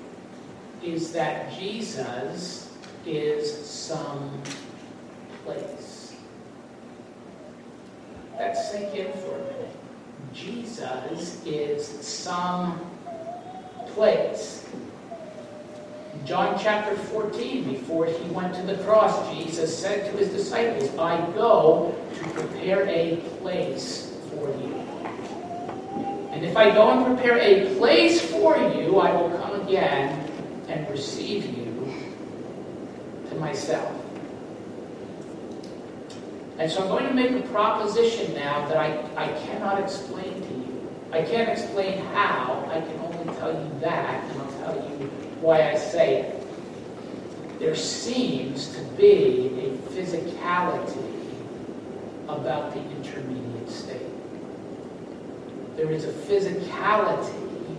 is 0.82 1.10
that 1.12 1.50
Jesus 1.58 2.76
is 3.06 3.50
some 3.66 4.42
place. 5.42 6.16
Let's 8.38 8.70
sink 8.70 8.94
in 8.94 9.10
for 9.14 9.36
a 9.36 9.38
minute. 9.38 9.76
Jesus 10.34 11.42
is 11.46 11.86
some 12.06 12.78
place. 13.94 14.68
John 16.24 16.58
chapter 16.58 16.96
14, 16.96 17.64
before 17.64 18.06
he 18.06 18.28
went 18.30 18.54
to 18.54 18.62
the 18.62 18.76
cross, 18.84 19.34
Jesus 19.34 19.76
said 19.76 20.10
to 20.10 20.18
his 20.18 20.30
disciples, 20.30 20.96
I 20.98 21.18
go 21.32 21.94
to 22.14 22.24
prepare 22.30 22.86
a 22.88 23.16
place 23.40 24.16
for 24.30 24.48
you. 24.60 24.74
And 26.30 26.44
if 26.44 26.56
I 26.56 26.70
go 26.70 26.90
and 26.90 27.06
prepare 27.06 27.38
a 27.38 27.74
place 27.76 28.20
for 28.20 28.56
you, 28.56 28.98
I 28.98 29.12
will 29.12 29.36
come 29.38 29.60
again 29.60 30.30
and 30.68 30.88
receive 30.90 31.46
you 31.46 31.94
to 33.30 33.34
myself. 33.36 33.92
And 36.58 36.70
so 36.70 36.82
I'm 36.82 36.88
going 36.88 37.06
to 37.06 37.14
make 37.14 37.44
a 37.44 37.46
proposition 37.48 38.34
now 38.34 38.66
that 38.68 38.76
I, 38.76 38.98
I 39.16 39.32
cannot 39.46 39.78
explain 39.80 40.32
to 40.40 40.48
you. 40.48 40.90
I 41.12 41.22
can't 41.22 41.48
explain 41.48 42.04
how, 42.06 42.68
I 42.70 42.80
can 42.80 42.98
only 43.00 43.34
tell 43.36 43.52
you 43.52 43.80
that, 43.80 44.24
and 44.24 44.42
I'll 44.42 44.52
tell 44.58 44.90
you 44.90 45.10
why 45.46 45.70
I 45.70 45.76
say 45.76 46.22
it. 46.22 47.58
There 47.58 47.76
seems 47.76 48.74
to 48.74 48.80
be 48.96 49.46
a 49.64 49.70
physicality 49.92 51.10
about 52.28 52.74
the 52.74 52.80
intermediate 52.80 53.70
state 53.70 54.06
there 55.76 55.90
is 55.90 56.04
a 56.04 56.12
physicality 56.12 57.76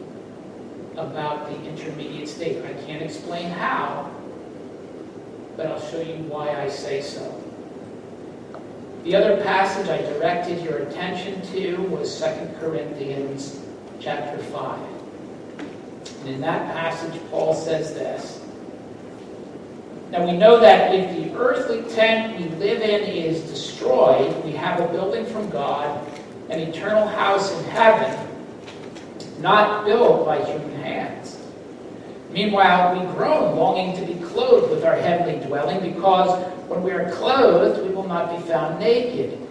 about 0.95 1.49
the 1.49 1.63
intermediate 1.65 2.29
state. 2.29 2.63
I 2.63 2.73
can't 2.85 3.01
explain 3.01 3.49
how, 3.49 4.11
but 5.55 5.65
I'll 5.67 5.81
show 5.81 6.01
you 6.01 6.15
why 6.23 6.49
I 6.49 6.69
say 6.69 7.01
so. 7.01 7.43
The 9.03 9.15
other 9.15 9.41
passage 9.43 9.89
I 9.89 10.01
directed 10.13 10.63
your 10.63 10.77
attention 10.79 11.41
to 11.53 11.77
was 11.87 12.19
2 12.19 12.25
Corinthians 12.59 13.59
chapter 13.99 14.37
5. 14.37 14.96
And 16.27 16.35
in 16.35 16.41
that 16.41 16.73
passage, 16.73 17.21
Paul 17.31 17.53
says 17.53 17.93
this. 17.93 18.43
Now 20.11 20.25
we 20.25 20.33
know 20.33 20.59
that 20.59 20.93
if 20.93 21.15
the 21.15 21.33
earthly 21.37 21.83
tent 21.93 22.37
we 22.37 22.49
live 22.57 22.81
in 22.81 23.01
is 23.03 23.43
destroyed, 23.43 24.43
we 24.43 24.51
have 24.51 24.81
a 24.81 24.87
building 24.89 25.25
from 25.25 25.49
God 25.49 26.05
an 26.49 26.59
eternal 26.59 27.07
house 27.07 27.51
in 27.51 27.63
heaven, 27.65 28.27
not 29.39 29.85
built 29.85 30.25
by 30.25 30.43
human 30.43 30.81
hands. 30.81 31.37
Meanwhile, 32.31 32.99
we 32.99 33.05
groan, 33.13 33.55
longing 33.55 33.97
to 33.97 34.05
be 34.05 34.19
clothed 34.25 34.69
with 34.69 34.83
our 34.83 34.95
heavenly 34.95 35.45
dwelling, 35.45 35.79
because 35.79 36.41
when 36.67 36.83
we 36.83 36.91
are 36.91 37.09
clothed, 37.11 37.85
we 37.85 37.93
will 37.93 38.07
not 38.07 38.35
be 38.35 38.41
found 38.49 38.79
naked. 38.79 39.46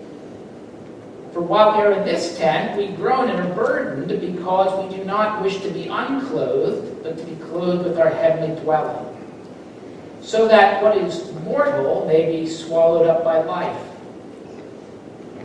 For 1.37 1.42
while 1.42 1.77
we 1.77 1.85
are 1.85 1.92
in 1.92 2.07
this 2.07 2.38
tent, 2.38 2.79
we 2.79 2.87
groan 2.96 3.29
and 3.29 3.38
are 3.38 3.55
burdened 3.55 4.09
because 4.22 4.83
we 4.83 4.96
do 4.96 5.05
not 5.05 5.42
wish 5.42 5.61
to 5.61 5.70
be 5.70 5.87
unclothed, 5.87 7.03
but 7.03 7.18
to 7.18 7.25
be 7.25 7.37
clothed 7.44 7.85
with 7.85 7.99
our 7.99 8.09
heavenly 8.09 8.59
dwelling, 8.62 9.14
so 10.22 10.49
that 10.49 10.83
what 10.83 10.96
is 10.96 11.31
mortal 11.44 12.07
may 12.07 12.40
be 12.40 12.46
swallowed 12.49 13.07
up 13.07 13.22
by 13.22 13.42
life. 13.42 13.87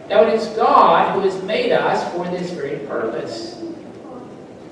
Now 0.08 0.24
it 0.24 0.34
is 0.34 0.48
God 0.56 1.14
who 1.14 1.30
has 1.30 1.44
made 1.44 1.74
us 1.74 2.10
for 2.14 2.24
this 2.30 2.52
very 2.52 2.80
purpose 2.88 3.62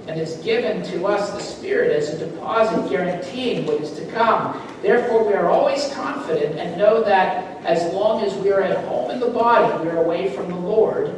and 0.08 0.18
has 0.18 0.38
given 0.38 0.84
to 0.84 1.06
us 1.06 1.32
the 1.32 1.42
Spirit 1.42 1.92
as 1.98 2.14
a 2.14 2.18
deposit 2.18 2.90
guaranteeing 2.90 3.66
what 3.66 3.82
is 3.82 3.92
to 4.00 4.10
come. 4.14 4.58
Therefore, 4.82 5.28
we 5.28 5.34
are 5.34 5.50
always 5.50 5.94
confident 5.94 6.58
and 6.58 6.78
know 6.78 7.04
that 7.04 7.49
as 7.64 7.94
long 7.94 8.24
as 8.24 8.34
we 8.36 8.52
are 8.52 8.62
at 8.62 8.86
home 8.86 9.12
in 9.12 9.20
the 9.20 9.28
body, 9.28 9.84
we 9.84 9.90
are 9.90 10.04
away 10.04 10.30
from 10.30 10.50
the 10.50 10.56
Lord. 10.56 11.14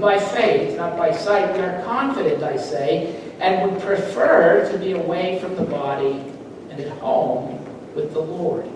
By 0.00 0.18
faith, 0.18 0.76
not 0.76 0.96
by 0.96 1.10
sight, 1.10 1.52
we 1.54 1.60
are 1.60 1.82
confident, 1.82 2.42
I 2.42 2.56
say, 2.56 3.20
and 3.38 3.70
would 3.70 3.82
prefer 3.82 4.70
to 4.72 4.78
be 4.78 4.92
away 4.92 5.38
from 5.40 5.56
the 5.56 5.64
body 5.64 6.24
and 6.70 6.80
at 6.80 6.88
home 6.98 7.64
with 7.94 8.14
the 8.14 8.20
Lord. 8.20 8.68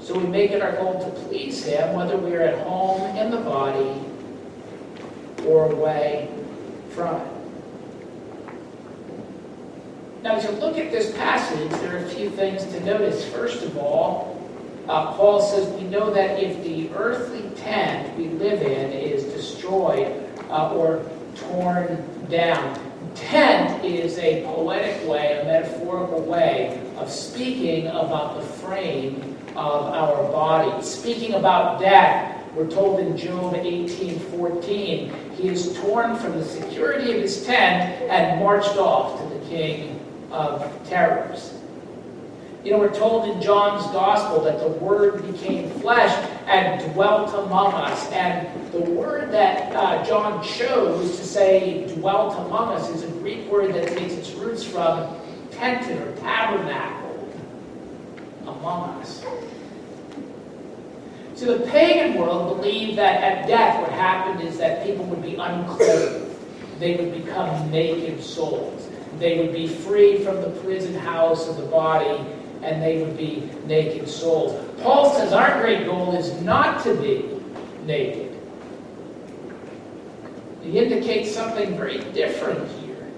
So 0.00 0.18
we 0.18 0.26
make 0.26 0.52
it 0.52 0.62
our 0.62 0.72
goal 0.72 1.04
to 1.04 1.10
please 1.22 1.64
Him, 1.64 1.94
whether 1.94 2.16
we 2.16 2.34
are 2.34 2.40
at 2.40 2.66
home 2.66 3.14
in 3.16 3.30
the 3.30 3.38
body 3.38 4.00
or 5.46 5.70
away 5.70 6.28
from 6.90 7.16
it. 7.20 7.26
Now, 10.22 10.36
as 10.36 10.44
you 10.44 10.50
look 10.52 10.76
at 10.78 10.90
this 10.90 11.14
passage, 11.16 11.70
there 11.80 11.96
are 11.96 12.04
a 12.04 12.08
few 12.08 12.30
things 12.30 12.64
to 12.64 12.80
notice. 12.84 13.24
First 13.26 13.62
of 13.62 13.76
all, 13.78 14.39
uh, 14.90 15.12
Paul 15.12 15.40
says 15.40 15.68
we 15.80 15.86
know 15.88 16.12
that 16.12 16.42
if 16.42 16.64
the 16.64 16.90
earthly 16.94 17.48
tent 17.50 18.16
we 18.18 18.28
live 18.28 18.60
in 18.60 18.90
is 18.90 19.22
destroyed 19.22 20.28
uh, 20.50 20.74
or 20.74 21.08
torn 21.36 22.04
down, 22.28 22.76
tent 23.14 23.84
is 23.84 24.18
a 24.18 24.42
poetic 24.44 25.08
way, 25.08 25.38
a 25.40 25.44
metaphorical 25.44 26.20
way 26.22 26.92
of 26.96 27.08
speaking 27.08 27.86
about 27.86 28.40
the 28.40 28.42
frame 28.42 29.38
of 29.50 29.86
our 29.86 30.24
body. 30.32 30.82
Speaking 30.82 31.34
about 31.34 31.78
death, 31.78 32.44
we're 32.56 32.68
told 32.68 32.98
in 32.98 33.16
Job 33.16 33.54
18:14, 33.54 35.12
he 35.36 35.48
is 35.48 35.78
torn 35.82 36.16
from 36.16 36.32
the 36.32 36.44
security 36.44 37.12
of 37.12 37.22
his 37.22 37.46
tent 37.46 38.02
and 38.10 38.40
marched 38.40 38.76
off 38.76 39.20
to 39.20 39.38
the 39.38 39.46
king 39.46 40.00
of 40.32 40.68
terrors. 40.88 41.59
You 42.62 42.72
know, 42.72 42.78
we're 42.78 42.94
told 42.94 43.26
in 43.30 43.40
John's 43.40 43.86
gospel 43.86 44.44
that 44.44 44.58
the 44.58 44.68
Word 44.68 45.26
became 45.32 45.70
flesh 45.80 46.12
and 46.46 46.92
dwelt 46.92 47.32
among 47.46 47.72
us. 47.72 48.10
And 48.12 48.72
the 48.72 48.80
word 48.80 49.32
that 49.32 49.74
uh, 49.74 50.04
John 50.04 50.44
chose 50.44 51.16
to 51.16 51.24
say 51.24 51.86
dwelt 51.94 52.34
among 52.46 52.74
us 52.74 52.90
is 52.90 53.04
a 53.04 53.10
Greek 53.18 53.50
word 53.50 53.74
that 53.74 53.88
takes 53.96 54.12
its 54.12 54.32
roots 54.32 54.62
from 54.62 55.16
tented 55.52 55.96
or 56.02 56.14
tabernacle 56.16 57.32
among 58.42 58.90
us. 59.00 59.24
So 61.34 61.56
the 61.56 61.66
pagan 61.70 62.18
world 62.18 62.58
believed 62.58 62.98
that 62.98 63.22
at 63.22 63.46
death 63.46 63.80
what 63.80 63.90
happened 63.92 64.46
is 64.46 64.58
that 64.58 64.84
people 64.84 65.06
would 65.06 65.22
be 65.22 65.36
unclothed. 65.36 66.36
They 66.78 66.96
would 66.96 67.24
become 67.24 67.70
naked 67.70 68.22
souls. 68.22 68.88
They 69.18 69.38
would 69.38 69.52
be 69.52 69.66
free 69.66 70.22
from 70.22 70.42
the 70.42 70.50
prison 70.60 70.94
house 70.94 71.48
of 71.48 71.56
the 71.56 71.66
body 71.66 72.22
and 72.62 72.82
they 72.82 73.02
would 73.02 73.16
be 73.16 73.48
naked 73.66 74.08
souls. 74.08 74.64
Paul 74.82 75.10
says 75.14 75.32
our 75.32 75.60
great 75.60 75.86
goal 75.86 76.14
is 76.14 76.40
not 76.42 76.82
to 76.84 76.94
be 76.94 77.28
naked. 77.84 78.36
He 80.62 80.78
indicates 80.78 81.34
something 81.34 81.76
very 81.76 81.98
different 82.12 82.70
here. 82.80 83.08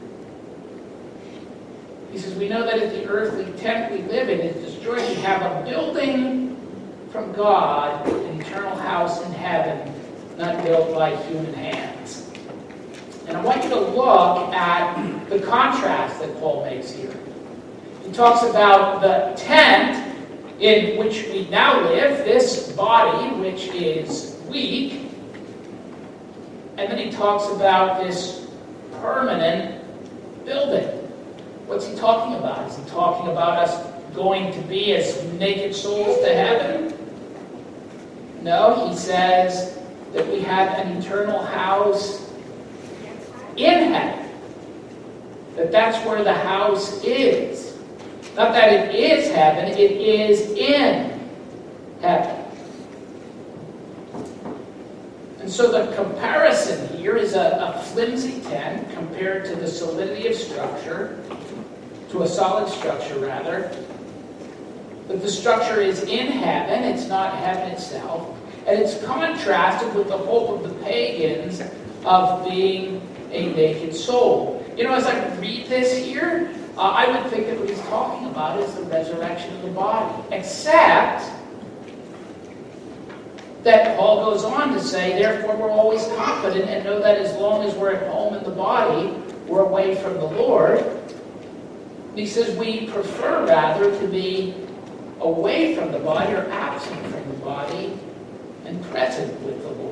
He 2.12 2.18
says, 2.18 2.35
We 2.35 2.48
know 2.48 2.64
that 2.64 2.78
if 2.78 2.92
the 2.92 3.09
earthly 3.09 3.50
tent 3.59 3.92
we 3.92 3.98
live 4.09 4.28
in 4.28 4.40
is 4.40 4.72
destroyed, 4.72 5.07
we 5.09 5.14
have 5.22 5.42
a 5.42 5.68
building 5.68 6.57
from 7.11 7.33
God, 7.33 8.07
an 8.07 8.40
eternal 8.40 8.76
house 8.76 9.24
in 9.26 9.33
heaven, 9.33 9.92
not 10.38 10.62
built 10.64 10.94
by 10.94 11.16
human 11.24 11.52
hands. 11.52 12.31
And 13.26 13.37
I 13.37 13.40
want 13.42 13.62
you 13.64 13.70
to 13.70 13.81
look 13.81 14.52
at 14.55 15.28
the 15.28 15.40
contrast 15.40 16.20
that 16.20 16.38
Paul 16.38 16.64
makes 16.64 16.90
here. 16.90 17.14
He 18.12 18.18
talks 18.18 18.42
about 18.42 19.01
the 19.01 19.33
tent 19.42 20.14
in 20.61 20.98
which 20.98 21.25
we 21.29 21.48
now 21.48 21.81
live, 21.81 22.27
this 22.27 22.70
body 22.72 23.35
which 23.40 23.68
is 23.68 24.38
weak, 24.51 25.09
and 26.77 26.92
then 26.92 26.98
he 26.98 27.11
talks 27.11 27.51
about 27.57 28.05
this 28.05 28.48
permanent 29.01 29.83
building. 30.44 30.88
What's 31.64 31.87
he 31.87 31.96
talking 31.96 32.37
about? 32.37 32.68
Is 32.70 32.77
he 32.77 32.85
talking 32.90 33.33
about 33.33 33.66
us 33.66 33.90
going 34.14 34.53
to 34.53 34.61
be 34.68 34.94
as 34.94 35.25
naked 35.38 35.75
souls 35.75 36.18
to 36.18 36.35
heaven? 36.35 36.94
No, 38.42 38.90
he 38.90 38.94
says 38.94 39.79
that 40.12 40.29
we 40.29 40.40
have 40.40 40.79
an 40.87 40.98
eternal 40.98 41.42
house 41.42 42.31
in 43.57 43.90
heaven. 43.90 44.29
That 45.57 45.72
that's 45.72 46.07
where 46.07 46.22
the 46.22 46.35
house 46.35 47.03
is. 47.05 47.71
Not 48.37 48.53
that 48.55 48.73
it 48.73 48.95
is 48.95 49.31
heaven, 49.31 49.66
it 49.66 49.92
is 49.92 50.51
in 50.53 51.31
heaven. 52.01 52.42
And 55.40 55.51
so 55.51 55.71
the 55.71 55.95
comparison 55.95 56.97
here 56.97 57.16
is 57.16 57.35
a, 57.35 57.75
a 57.77 57.83
flimsy 57.83 58.40
tent 58.42 58.90
compared 58.92 59.45
to 59.47 59.57
the 59.57 59.66
solidity 59.66 60.29
of 60.29 60.35
structure, 60.35 61.23
to 62.11 62.23
a 62.23 62.29
solid 62.29 62.73
structure 62.73 63.18
rather. 63.18 63.71
But 65.09 65.21
the 65.21 65.31
structure 65.31 65.81
is 65.81 66.05
in 66.05 66.29
heaven, 66.29 66.85
it's 66.85 67.09
not 67.09 67.37
heaven 67.37 67.73
itself. 67.73 68.38
And 68.66 68.81
it's 68.81 69.03
contrasted 69.05 69.95
with 69.95 70.09
the 70.09 70.16
hope 70.16 70.51
of 70.51 70.62
the 70.62 70.85
pagans 70.85 71.61
of 72.05 72.49
being 72.49 73.07
a 73.31 73.53
naked 73.53 73.95
soul. 73.95 74.64
You 74.77 74.85
know, 74.85 74.95
as 74.95 75.05
I 75.05 75.35
read 75.37 75.66
this 75.66 75.97
here, 75.97 76.55
uh, 76.76 76.80
I 76.80 77.11
would 77.11 77.30
think 77.30 77.46
that 77.46 77.58
what 77.58 77.68
he's 77.68 77.80
talking 77.82 78.28
about 78.28 78.58
is 78.61 78.74
the 78.74 78.85
resurrection 78.85 79.54
of 79.56 79.62
the 79.62 79.70
body. 79.70 80.22
Except 80.30 81.30
that 83.62 83.96
Paul 83.96 84.30
goes 84.30 84.44
on 84.44 84.72
to 84.72 84.80
say, 84.80 85.12
therefore 85.12 85.56
we're 85.56 85.70
always 85.70 86.04
confident 86.16 86.68
and 86.68 86.85
know 86.85 86.98
that 87.00 87.18
as 87.18 87.37
long 87.37 87.62
as 87.62 87.74
we're 87.74 87.92
at 87.92 88.11
home 88.11 88.35
in 88.35 88.42
the 88.44 88.50
body, 88.50 89.11
we're 89.46 89.61
away 89.61 89.96
from 89.96 90.14
the 90.14 90.24
Lord. 90.24 90.85
He 92.14 92.26
says 92.26 92.56
we 92.56 92.88
prefer 92.88 93.46
rather 93.46 93.98
to 93.98 94.08
be 94.08 94.54
away 95.20 95.76
from 95.76 95.92
the 95.92 95.98
body 95.98 96.32
or 96.32 96.50
absent 96.50 97.00
from 97.06 97.28
the 97.28 97.37
body 97.44 97.98
and 98.64 98.82
present 98.85 99.40
with 99.42 99.62
the 99.62 99.70
Lord. 99.70 99.91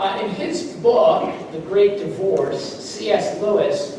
Uh, 0.00 0.20
in 0.24 0.30
his 0.30 0.72
book, 0.74 1.32
The 1.52 1.60
Great 1.60 1.98
Divorce, 1.98 2.84
C.S. 2.84 3.40
Lewis 3.40 3.96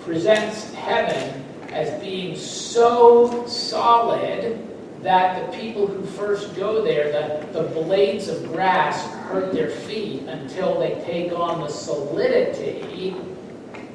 presents 0.00 0.74
heaven 0.74 1.42
as 1.70 1.98
being 2.02 2.36
so 2.36 3.46
solid 3.46 4.58
that 5.02 5.50
the 5.50 5.56
people 5.56 5.86
who 5.86 6.04
first 6.04 6.54
go 6.54 6.82
there, 6.82 7.12
the, 7.12 7.46
the 7.58 7.68
blades 7.68 8.28
of 8.28 8.46
grass 8.52 9.06
hurt 9.28 9.54
their 9.54 9.70
feet 9.70 10.22
until 10.24 10.78
they 10.78 11.02
take 11.06 11.32
on 11.32 11.62
the 11.62 11.68
solidity 11.68 13.14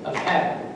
of 0.05 0.15
heaven. 0.15 0.73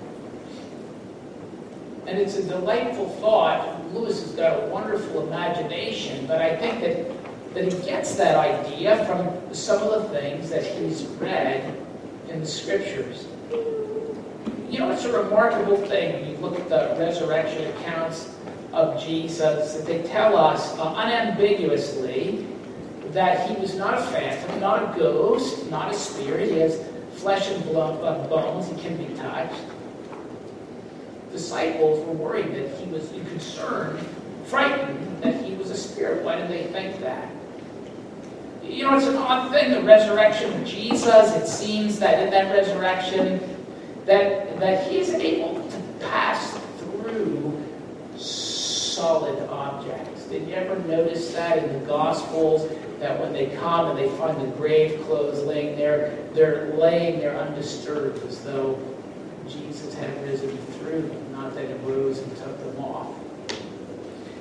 And 2.06 2.20
it's 2.20 2.36
a 2.36 2.44
delightful 2.44 3.10
thought. 3.20 3.84
Lewis 3.94 4.22
has 4.22 4.32
got 4.34 4.64
a 4.64 4.68
wonderful 4.68 5.26
imagination, 5.26 6.28
but 6.28 6.40
I 6.40 6.56
think 6.56 6.82
that 6.82 7.17
that 7.58 7.74
he 7.74 7.80
gets 7.88 8.16
that 8.16 8.36
idea 8.36 9.04
from 9.06 9.28
some 9.52 9.82
of 9.82 10.04
the 10.04 10.10
things 10.10 10.48
that 10.52 10.64
he's 10.64 11.06
read 11.20 11.76
in 12.30 12.40
the 12.40 12.46
scriptures. 12.46 13.26
You 14.70 14.78
know, 14.78 14.92
it's 14.92 15.06
a 15.06 15.24
remarkable 15.24 15.78
thing 15.88 16.14
when 16.14 16.30
you 16.30 16.38
look 16.38 16.60
at 16.60 16.70
the 16.70 16.96
resurrection 17.00 17.66
accounts 17.78 18.36
of 18.74 19.04
Jesus 19.04 19.74
that 19.74 19.88
they 19.88 20.04
tell 20.04 20.38
us 20.38 20.78
uh, 20.78 20.94
unambiguously 20.98 22.46
that 23.08 23.50
he 23.50 23.56
was 23.60 23.74
not 23.74 23.96
a 23.96 24.02
phantom, 24.04 24.60
not 24.60 24.96
a 24.96 25.00
ghost, 25.00 25.68
not 25.72 25.92
a 25.92 25.98
spirit. 25.98 26.52
He 26.52 26.60
has 26.60 26.80
flesh 27.16 27.50
and 27.50 27.64
blood, 27.64 28.04
uh, 28.04 28.28
bones, 28.28 28.68
he 28.68 28.80
can 28.88 28.98
be 28.98 29.12
touched. 29.16 29.64
Disciples 31.32 32.06
were 32.06 32.14
worried 32.14 32.54
that 32.54 32.78
he 32.78 32.86
was 32.92 33.10
concerned, 33.10 34.06
frightened 34.46 35.24
that 35.24 35.44
he 35.44 35.56
was 35.56 35.72
a 35.72 35.78
spirit. 35.78 36.24
Why 36.24 36.36
did 36.36 36.50
they 36.50 36.66
think 36.66 37.00
that? 37.00 37.32
You 38.68 38.84
know, 38.84 38.98
it's 38.98 39.08
an 39.08 39.16
odd 39.16 39.52
thing, 39.52 39.72
the 39.72 39.82
resurrection 39.82 40.54
of 40.54 40.68
Jesus. 40.68 41.36
It 41.36 41.48
seems 41.48 42.00
that 42.00 42.24
in 42.24 42.32
that 42.32 42.56
resurrection, 42.56 43.40
that, 44.06 44.60
that 44.60 44.92
he's 44.92 45.10
able 45.10 45.68
to 45.70 45.82
pass 46.02 46.58
through 46.80 47.64
solid 48.18 49.48
objects. 49.50 50.26
Did 50.26 50.48
you 50.48 50.56
ever 50.56 50.78
notice 50.88 51.34
that 51.34 51.58
in 51.58 51.80
the 51.80 51.86
Gospels? 51.86 52.70
that 53.00 53.20
when 53.20 53.32
they 53.32 53.48
come 53.58 53.90
and 53.90 54.00
they 54.00 54.10
find 54.18 54.40
the 54.42 54.56
grave 54.58 55.02
clothes 55.06 55.44
laying 55.44 55.78
there, 55.78 56.18
they're 56.34 56.74
laying 56.74 57.20
there 57.20 57.38
undisturbed 57.38 58.26
as 58.26 58.44
though 58.44 58.80
Jesus 59.48 59.94
had 59.94 60.24
risen 60.24 60.58
through 60.80 61.04
them, 61.04 61.32
not 61.32 61.54
that 61.54 61.66
it 61.66 61.80
rose 61.84 62.20
and 62.20 62.38
took 62.38 62.58
them 62.60 62.84
off. 62.84 63.16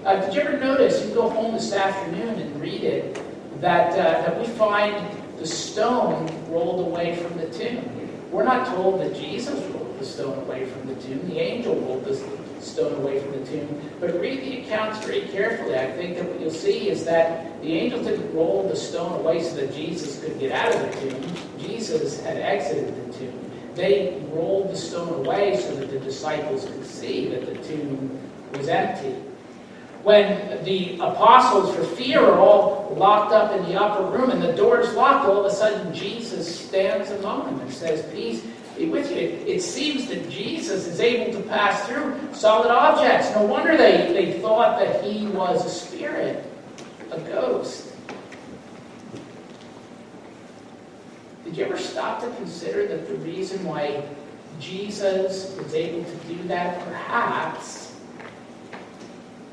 Uh, 0.04 0.16
did 0.24 0.34
you 0.34 0.40
ever 0.40 0.58
notice, 0.58 1.04
you 1.06 1.14
go 1.14 1.28
home 1.28 1.54
this 1.54 1.72
afternoon 1.72 2.40
and 2.40 2.60
read 2.60 2.82
it, 2.82 3.20
that, 3.60 3.92
uh, 3.92 4.22
that 4.22 4.40
we 4.40 4.46
find 4.46 5.06
the 5.38 5.46
stone 5.46 6.26
rolled 6.50 6.86
away 6.86 7.16
from 7.16 7.36
the 7.38 7.48
tomb? 7.50 7.84
We're 8.30 8.44
not 8.44 8.66
told 8.66 9.00
that 9.00 9.14
Jesus 9.14 9.58
rolled 9.70 9.98
the 9.98 10.04
stone 10.04 10.38
away 10.38 10.66
from 10.66 10.86
the 10.86 10.94
tomb. 11.00 11.28
The 11.28 11.38
angel 11.38 11.76
rolled 11.76 12.04
the 12.04 12.14
stone 12.60 12.94
away 12.96 13.20
from 13.20 13.32
the 13.32 13.46
tomb. 13.46 13.80
But 14.00 14.20
read 14.20 14.40
the 14.40 14.62
accounts 14.62 15.04
very 15.04 15.22
carefully. 15.22 15.76
I 15.78 15.92
think 15.92 16.16
that 16.16 16.28
what 16.28 16.40
you'll 16.40 16.50
see 16.50 16.90
is 16.90 17.04
that 17.04 17.60
the 17.62 17.72
angel 17.72 18.02
didn't 18.02 18.34
roll 18.34 18.68
the 18.68 18.76
stone 18.76 19.20
away 19.20 19.42
so 19.42 19.54
that 19.56 19.74
Jesus 19.74 20.22
could 20.22 20.38
get 20.38 20.52
out 20.52 20.74
of 20.74 20.80
the 20.80 21.10
tomb. 21.10 21.34
Jesus 21.58 22.20
had 22.22 22.36
exited 22.36 22.94
the 22.94 23.18
tomb. 23.18 23.50
They 23.74 24.22
rolled 24.30 24.70
the 24.70 24.76
stone 24.76 25.26
away 25.26 25.56
so 25.56 25.74
that 25.76 25.90
the 25.90 26.00
disciples 26.00 26.64
could 26.64 26.86
see 26.86 27.28
that 27.28 27.46
the 27.46 27.56
tomb 27.62 28.18
was 28.56 28.68
empty. 28.68 29.14
When 30.06 30.62
the 30.62 30.94
apostles, 31.00 31.74
for 31.74 31.82
fear, 31.82 32.20
are 32.20 32.38
all 32.38 32.94
locked 32.96 33.32
up 33.32 33.50
in 33.56 33.64
the 33.64 33.74
upper 33.74 34.04
room 34.04 34.30
and 34.30 34.40
the 34.40 34.52
door's 34.52 34.94
locked, 34.94 35.26
all 35.26 35.40
of 35.40 35.46
a 35.46 35.50
sudden 35.50 35.92
Jesus 35.92 36.60
stands 36.60 37.10
among 37.10 37.46
them 37.46 37.58
and 37.58 37.72
says, 37.74 38.08
Peace 38.14 38.46
be 38.78 38.86
with 38.86 39.10
you. 39.10 39.16
It, 39.16 39.48
it 39.48 39.62
seems 39.62 40.06
that 40.06 40.30
Jesus 40.30 40.86
is 40.86 41.00
able 41.00 41.36
to 41.36 41.48
pass 41.48 41.88
through 41.88 42.16
solid 42.32 42.70
objects. 42.70 43.34
No 43.34 43.46
wonder 43.46 43.76
they, 43.76 44.12
they 44.12 44.38
thought 44.38 44.78
that 44.78 45.02
he 45.02 45.26
was 45.26 45.66
a 45.66 45.70
spirit, 45.70 46.44
a 47.10 47.18
ghost. 47.22 47.92
Did 51.44 51.56
you 51.56 51.64
ever 51.64 51.76
stop 51.76 52.20
to 52.20 52.30
consider 52.36 52.86
that 52.86 53.08
the 53.08 53.16
reason 53.16 53.64
why 53.64 54.04
Jesus 54.60 55.52
was 55.56 55.74
able 55.74 56.04
to 56.04 56.16
do 56.32 56.40
that, 56.44 56.84
perhaps, 56.84 57.85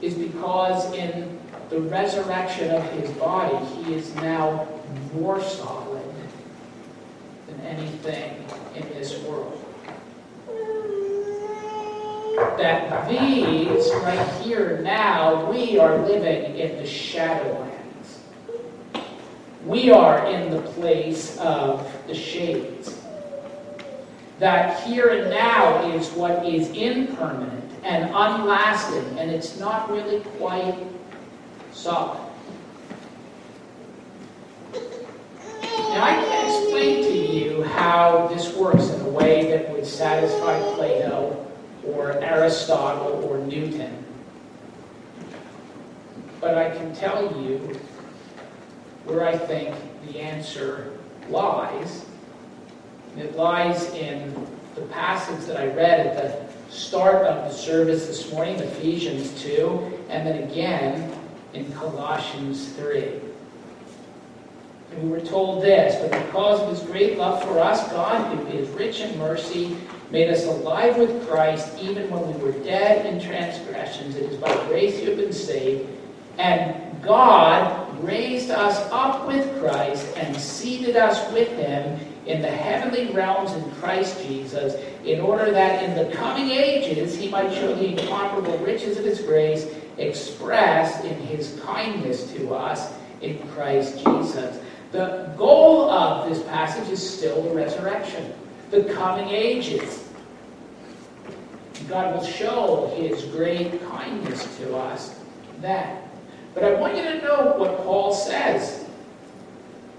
is 0.04 0.16
because 0.16 0.92
in 0.94 1.39
the 1.70 1.80
resurrection 1.80 2.70
of 2.72 2.84
his 2.92 3.10
body, 3.12 3.66
he 3.68 3.94
is 3.94 4.13
now 4.16 4.68
more 5.13 5.42
solid 5.42 6.04
than 7.48 7.62
anything 7.62 8.46
in 8.76 8.82
this 8.89 9.18
world. 9.20 9.60
That 12.58 13.10
these, 13.10 13.89
right 14.02 14.28
here 14.42 14.82
now, 14.84 15.50
we 15.50 15.80
are 15.80 15.98
living 16.00 16.58
in 16.58 16.76
the 16.76 16.84
shadowlands. 16.84 17.72
We 19.66 19.89
are 19.89 20.28
in 20.28 20.52
the 20.52 20.62
place 20.62 21.38
of 21.38 21.89
the 22.08 22.13
shades. 22.13 23.00
That 24.39 24.84
here 24.84 25.08
and 25.08 25.30
now 25.30 25.89
is 25.92 26.10
what 26.12 26.46
is 26.46 26.70
impermanent 26.72 27.62
and 27.84 28.06
unlasting, 28.06 29.19
and 29.19 29.30
it's 29.30 29.60
not 29.60 29.91
really 29.91 30.22
quite 30.38 30.76
solid. 31.72 32.19
Now, 34.72 36.04
I 36.06 36.13
can't 36.13 36.48
explain 36.48 37.04
to 37.04 37.17
you 37.17 37.63
how 37.63 38.28
this 38.28 38.56
works 38.56 38.89
in 38.89 39.02
a 39.02 39.10
way 39.10 39.48
that 39.52 39.69
would 39.72 39.86
satisfy 39.86 40.60
Plato 40.76 41.46
or 41.86 42.13
Aristotle 42.13 43.24
or 43.26 43.38
Newton. 43.39 44.04
But 46.39 46.58
I 46.58 46.76
can 46.76 46.96
tell 46.96 47.24
you 47.41 47.80
where 49.06 49.28
I 49.28 49.38
think 49.38 49.76
the 50.08 50.19
answer 50.19 50.98
lies. 51.30 52.06
It 53.17 53.36
lies 53.36 53.89
in 53.93 54.34
the 54.76 54.82
passage 54.84 55.46
that 55.46 55.58
I 55.58 55.67
read 55.67 56.08
at 56.08 56.15
the 56.17 56.53
start 56.74 57.26
of 57.28 57.50
the 57.50 57.56
service 57.56 58.08
this 58.08 58.32
morning, 58.32 58.56
Ephesians 58.56 59.40
2, 59.44 60.06
and 60.10 60.28
then 60.28 60.44
again 60.44 61.12
in 61.54 61.72
Colossians 61.74 62.70
3. 62.74 63.20
And 64.92 65.04
we 65.04 65.10
were 65.10 65.22
told 65.22 65.64
this, 65.64 65.96
but 66.02 66.26
because 66.26 66.60
of 66.62 66.70
his 66.70 66.80
great 66.82 67.18
love 67.18 67.44
for 67.44 67.60
us, 67.60 67.88
God, 67.92 68.36
who 68.36 68.48
is 68.48 68.68
rich 68.70 69.02
in 69.02 69.18
mercy, 69.20 69.78
made 70.12 70.30
us 70.30 70.46
alive 70.46 70.98
with 70.98 71.28
Christ 71.28 71.78
even 71.80 72.10
when 72.10 72.28
we 72.28 72.44
were 72.44 72.52
dead 72.64 73.06
in 73.06 73.20
transgressions. 73.20 74.16
It 74.16 74.32
is 74.32 74.38
by 74.38 74.54
grace 74.68 75.00
you 75.00 75.10
have 75.10 75.18
been 75.18 75.34
saved. 75.34 75.90
And 76.38 77.02
God 77.04 78.04
raised 78.04 78.50
us 78.50 78.78
up 78.92 79.28
with 79.28 79.60
Christ 79.60 80.08
and 80.18 80.36
seated 80.36 80.96
us 80.96 81.32
with 81.32 81.50
him 81.50 82.00
in 82.26 82.42
the 82.42 82.50
heavenly 82.50 83.12
realms 83.14 83.52
in 83.52 83.72
Christ 83.72 84.22
Jesus, 84.26 84.76
in 85.04 85.20
order 85.20 85.52
that 85.52 85.84
in 85.84 85.96
the 85.96 86.14
coming 86.16 86.50
ages 86.50 87.16
he 87.16 87.30
might 87.30 87.54
show 87.54 87.76
the 87.76 87.88
incomparable 87.88 88.58
riches 88.60 88.98
of 88.98 89.06
his 89.06 89.22
grace 89.22 89.68
expressed 89.98 91.04
in 91.04 91.20
his 91.20 91.60
kindness 91.66 92.32
to 92.34 92.54
us 92.54 92.94
in 93.22 93.38
Christ 93.50 94.04
Jesus. 94.06 94.60
The 94.92 95.34
goal 95.38 95.90
of 95.90 96.30
this 96.30 96.44
passage 96.44 96.90
is 96.90 97.18
still 97.18 97.42
the 97.42 97.50
resurrection, 97.50 98.34
the 98.72 98.84
coming 98.94 99.30
ages. 99.30 100.08
God 101.90 102.16
will 102.16 102.26
show 102.26 102.94
his 102.96 103.24
great 103.26 103.84
kindness 103.90 104.58
to 104.58 104.78
us 104.78 105.20
then. 105.60 105.98
But 106.54 106.64
I 106.64 106.76
want 106.76 106.96
you 106.96 107.04
to 107.04 107.22
know 107.22 107.56
what 107.58 107.78
Paul 107.84 108.14
says. 108.14 108.83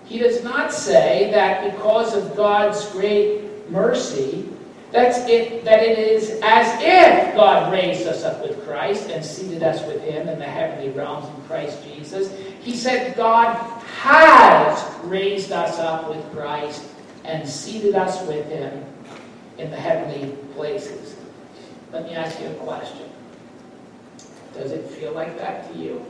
He 0.04 0.18
does 0.18 0.44
not 0.44 0.72
say 0.72 1.30
that 1.32 1.72
because 1.72 2.14
of 2.14 2.36
God's 2.36 2.88
great 2.90 3.70
mercy, 3.70 4.48
that's 4.92 5.18
it, 5.28 5.64
that 5.64 5.82
it 5.82 5.98
is 5.98 6.38
as 6.42 6.80
if 6.80 7.34
God 7.34 7.72
raised 7.72 8.06
us 8.06 8.22
up 8.22 8.40
with 8.42 8.64
Christ 8.64 9.10
and 9.10 9.24
seated 9.24 9.62
us 9.62 9.84
with 9.86 10.00
him 10.02 10.28
in 10.28 10.38
the 10.38 10.44
heavenly 10.44 10.90
realms 10.90 11.26
in 11.26 11.42
Christ 11.46 11.82
Jesus. 11.82 12.32
He 12.60 12.76
said 12.76 13.16
God 13.16 13.54
has 14.02 15.04
raised 15.04 15.50
us 15.50 15.78
up 15.80 16.08
with 16.08 16.24
Christ 16.32 16.84
and 17.24 17.48
seated 17.48 17.96
us 17.96 18.24
with 18.28 18.46
him 18.46 18.84
in 19.58 19.70
the 19.70 19.76
heavenly 19.76 20.36
places. 20.54 21.16
Let 21.92 22.04
me 22.04 22.14
ask 22.14 22.38
you 22.40 22.46
a 22.46 22.54
question. 22.54 23.08
Does 24.52 24.70
it 24.70 24.88
feel 24.90 25.12
like 25.12 25.36
that 25.38 25.72
to 25.72 25.78
you? 25.78 26.04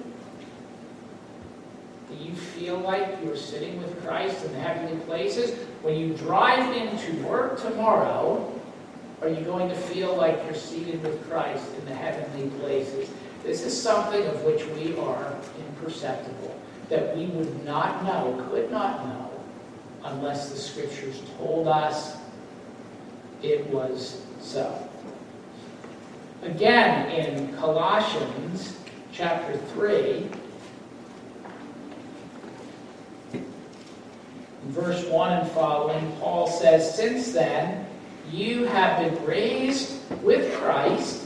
Do 2.18 2.24
you 2.24 2.34
feel 2.34 2.78
like 2.78 3.18
you're 3.22 3.36
sitting 3.36 3.80
with 3.82 4.04
Christ 4.04 4.44
in 4.44 4.52
the 4.52 4.60
heavenly 4.60 4.96
places? 5.04 5.58
When 5.82 5.96
you 5.96 6.14
drive 6.14 6.74
into 6.76 7.14
work 7.26 7.60
tomorrow, 7.60 8.52
are 9.20 9.28
you 9.28 9.40
going 9.40 9.68
to 9.68 9.74
feel 9.74 10.14
like 10.16 10.40
you're 10.44 10.54
seated 10.54 11.02
with 11.02 11.28
Christ 11.28 11.64
in 11.78 11.84
the 11.86 11.94
heavenly 11.94 12.50
places? 12.60 13.08
This 13.42 13.64
is 13.64 13.80
something 13.80 14.24
of 14.26 14.42
which 14.44 14.64
we 14.68 14.96
are 14.98 15.36
imperceptible, 15.68 16.58
that 16.88 17.16
we 17.16 17.26
would 17.26 17.64
not 17.64 18.04
know, 18.04 18.46
could 18.50 18.70
not 18.70 19.06
know, 19.06 19.30
unless 20.04 20.50
the 20.50 20.58
Scriptures 20.58 21.20
told 21.38 21.68
us 21.68 22.16
it 23.42 23.66
was 23.68 24.22
so. 24.40 24.88
Again, 26.42 27.10
in 27.10 27.54
Colossians 27.56 28.76
chapter 29.12 29.56
3, 29.56 30.28
verse 34.66 35.04
1 35.06 35.32
and 35.32 35.50
following, 35.50 36.12
Paul 36.20 36.46
says, 36.46 36.94
Since 36.96 37.32
then, 37.32 37.86
you 38.30 38.64
have 38.64 38.98
been 38.98 39.24
raised 39.24 39.98
with 40.22 40.54
Christ. 40.58 41.22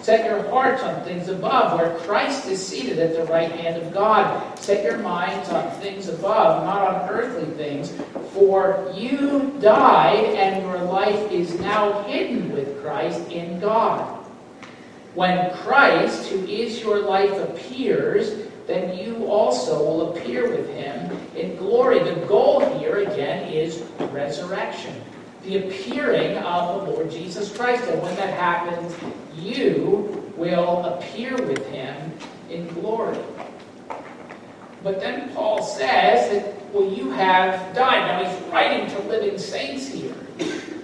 Set 0.00 0.26
your 0.26 0.42
hearts 0.50 0.82
on 0.82 1.02
things 1.02 1.28
above, 1.28 1.78
where 1.78 1.96
Christ 2.00 2.46
is 2.46 2.64
seated 2.64 2.98
at 2.98 3.14
the 3.14 3.24
right 3.32 3.50
hand 3.50 3.82
of 3.82 3.92
God. 3.92 4.58
Set 4.58 4.84
your 4.84 4.98
minds 4.98 5.48
on 5.48 5.70
things 5.80 6.08
above, 6.08 6.64
not 6.64 6.82
on 6.82 7.08
earthly 7.08 7.50
things. 7.54 7.92
For 8.32 8.92
you 8.94 9.56
died, 9.60 10.24
and 10.34 10.62
your 10.62 10.78
life 10.78 11.30
is 11.30 11.58
now 11.60 12.02
hidden 12.02 12.52
with 12.52 12.82
Christ 12.82 13.30
in 13.30 13.60
God. 13.60 14.20
When 15.14 15.54
Christ, 15.58 16.26
who 16.28 16.44
is 16.46 16.80
your 16.80 16.98
life, 16.98 17.32
appears, 17.48 18.48
then 18.66 18.98
you 18.98 19.26
also 19.26 19.78
will 19.78 20.16
appear 20.16 20.50
with 20.50 20.68
him 20.70 21.16
in 21.36 21.56
glory. 21.56 21.98
The 21.98 22.26
goal 22.26 22.78
here, 22.78 22.98
again, 22.98 23.52
is 23.52 23.82
resurrection. 24.12 25.00
The 25.44 25.66
appearing 25.66 26.38
of 26.38 26.86
the 26.86 26.90
Lord 26.90 27.10
Jesus 27.10 27.54
Christ. 27.54 27.84
And 27.84 28.00
when 28.02 28.14
that 28.16 28.34
happens, 28.34 28.94
you 29.34 30.32
will 30.36 30.84
appear 30.84 31.36
with 31.36 31.66
him 31.68 32.12
in 32.50 32.66
glory. 32.68 33.18
But 34.82 35.00
then 35.00 35.30
Paul 35.34 35.62
says 35.62 36.30
that, 36.30 36.72
well, 36.72 36.90
you 36.92 37.10
have 37.10 37.74
died. 37.74 38.06
Now 38.06 38.30
he's 38.30 38.52
writing 38.52 38.94
to 38.94 39.02
living 39.08 39.38
saints 39.38 39.88
here. 39.88 40.14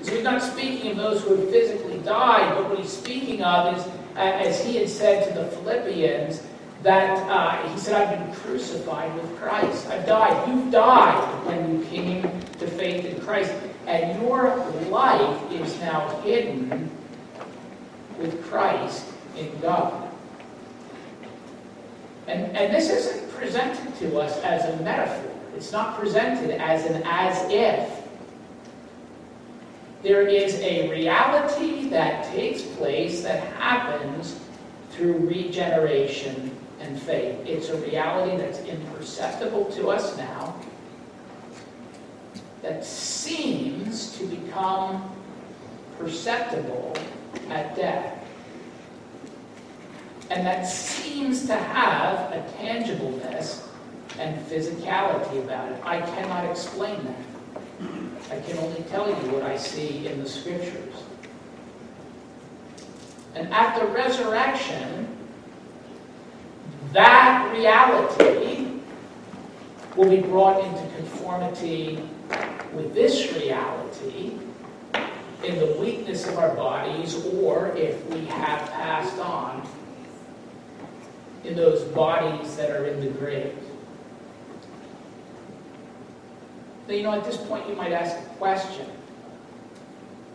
So 0.02 0.14
he's 0.14 0.24
not 0.24 0.42
speaking 0.42 0.92
of 0.92 0.96
those 0.96 1.22
who 1.22 1.36
have 1.36 1.50
physically 1.50 1.98
died, 1.98 2.54
but 2.54 2.70
what 2.70 2.78
he's 2.78 2.92
speaking 2.92 3.42
of 3.42 3.76
is, 3.76 3.84
uh, 4.16 4.20
as 4.20 4.64
he 4.64 4.76
had 4.76 4.88
said 4.88 5.28
to 5.28 5.38
the 5.38 5.48
Philippians, 5.56 6.42
that 6.82 7.18
uh, 7.28 7.68
he 7.68 7.78
said, 7.78 7.94
I've 7.94 8.18
been 8.18 8.34
crucified 8.36 9.14
with 9.14 9.38
Christ. 9.38 9.86
I've 9.88 10.06
died. 10.06 10.48
You've 10.48 10.70
died 10.70 11.46
when 11.46 11.78
you 11.78 11.84
came 11.86 12.22
to 12.22 12.66
faith 12.66 13.04
in 13.04 13.20
Christ. 13.20 13.52
And 13.86 14.22
your 14.22 14.56
life 14.88 15.52
is 15.52 15.78
now 15.80 16.08
hidden 16.20 16.90
with 18.18 18.42
Christ 18.44 19.06
in 19.36 19.58
God. 19.60 20.08
And, 22.26 22.56
and 22.56 22.72
this 22.72 22.88
isn't 22.88 23.30
presented 23.32 23.94
to 23.98 24.18
us 24.18 24.38
as 24.42 24.64
a 24.64 24.82
metaphor. 24.82 25.30
It's 25.56 25.72
not 25.72 25.98
presented 25.98 26.50
as 26.60 26.86
an 26.86 27.02
as 27.04 27.50
if. 27.50 28.00
There 30.02 30.26
is 30.26 30.54
a 30.60 30.90
reality 30.90 31.88
that 31.88 32.24
takes 32.32 32.62
place 32.62 33.22
that 33.22 33.42
happens 33.54 34.38
through 34.92 35.14
regeneration 35.18 36.56
and 36.90 37.00
faith. 37.00 37.46
It's 37.46 37.68
a 37.68 37.76
reality 37.76 38.36
that's 38.36 38.58
imperceptible 38.60 39.66
to 39.72 39.90
us 39.90 40.16
now, 40.16 40.56
that 42.62 42.84
seems 42.84 44.18
to 44.18 44.26
become 44.26 45.10
perceptible 45.98 46.96
at 47.48 47.76
death. 47.76 48.16
And 50.30 50.44
that 50.46 50.64
seems 50.64 51.46
to 51.46 51.54
have 51.54 52.32
a 52.32 52.44
tangibleness 52.58 53.66
and 54.18 54.44
physicality 54.46 55.42
about 55.44 55.70
it. 55.72 55.80
I 55.84 56.00
cannot 56.00 56.50
explain 56.50 57.04
that. 57.04 58.30
I 58.30 58.40
can 58.40 58.58
only 58.58 58.82
tell 58.90 59.08
you 59.08 59.32
what 59.32 59.42
I 59.42 59.56
see 59.56 60.06
in 60.06 60.22
the 60.22 60.28
scriptures. 60.28 60.94
And 63.34 63.52
at 63.52 63.78
the 63.78 63.86
resurrection, 63.86 65.19
that 66.92 67.52
reality 67.52 68.80
will 69.96 70.10
be 70.10 70.20
brought 70.20 70.64
into 70.64 70.96
conformity 70.96 72.02
with 72.72 72.94
this 72.94 73.32
reality 73.34 74.32
in 75.44 75.58
the 75.58 75.74
weakness 75.80 76.26
of 76.26 76.38
our 76.38 76.54
bodies, 76.54 77.24
or 77.26 77.68
if 77.76 78.04
we 78.06 78.24
have 78.26 78.70
passed 78.72 79.18
on, 79.18 79.66
in 81.44 81.56
those 81.56 81.82
bodies 81.92 82.56
that 82.56 82.70
are 82.70 82.86
in 82.86 83.00
the 83.00 83.08
grave. 83.18 83.56
Now, 86.86 86.94
you 86.94 87.02
know, 87.02 87.12
at 87.12 87.24
this 87.24 87.36
point, 87.36 87.68
you 87.68 87.74
might 87.74 87.92
ask 87.92 88.16
a 88.18 88.34
question. 88.34 88.86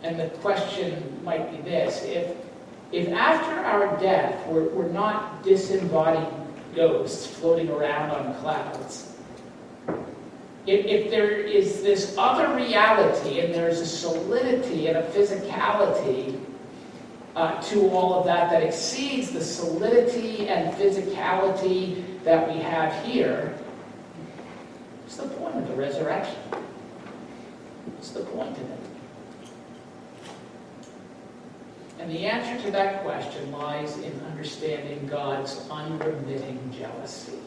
And 0.02 0.18
the 0.18 0.28
question 0.38 1.20
might 1.24 1.50
be 1.50 1.58
this 1.68 2.02
if, 2.02 2.36
if 2.92 3.08
after 3.08 3.54
our 3.54 3.98
death 4.00 4.46
we're, 4.46 4.68
we're 4.68 4.88
not 4.88 5.42
disembodied 5.42 6.28
ghosts 6.76 7.26
floating 7.26 7.70
around 7.70 8.10
on 8.10 8.34
clouds, 8.40 9.16
if, 10.66 10.84
if 10.84 11.10
there 11.10 11.30
is 11.30 11.82
this 11.82 12.14
other 12.18 12.54
reality 12.54 13.40
and 13.40 13.54
there's 13.54 13.80
a 13.80 13.86
solidity 13.86 14.88
and 14.88 14.98
a 14.98 15.02
physicality 15.10 16.38
uh, 17.36 17.60
to 17.62 17.88
all 17.90 18.14
of 18.14 18.26
that 18.26 18.50
that 18.50 18.62
exceeds 18.62 19.30
the 19.30 19.42
solidity 19.42 20.48
and 20.48 20.74
physicality 20.74 22.02
that 22.24 22.52
we 22.52 22.60
have 22.60 23.04
here, 23.04 23.56
what's 25.02 25.16
the 25.16 25.28
point 25.28 25.56
of 25.56 25.68
the 25.68 25.74
resurrection? 25.74 26.38
What's 27.94 28.10
the 28.10 28.20
point 28.20 28.56
of 28.56 28.70
it? 28.70 28.95
And 31.98 32.10
the 32.10 32.26
answer 32.26 32.62
to 32.64 32.70
that 32.72 33.02
question 33.02 33.50
lies 33.52 33.96
in 33.98 34.20
understanding 34.30 35.06
God's 35.08 35.66
unremitting 35.70 36.72
jealousy. 36.76 37.38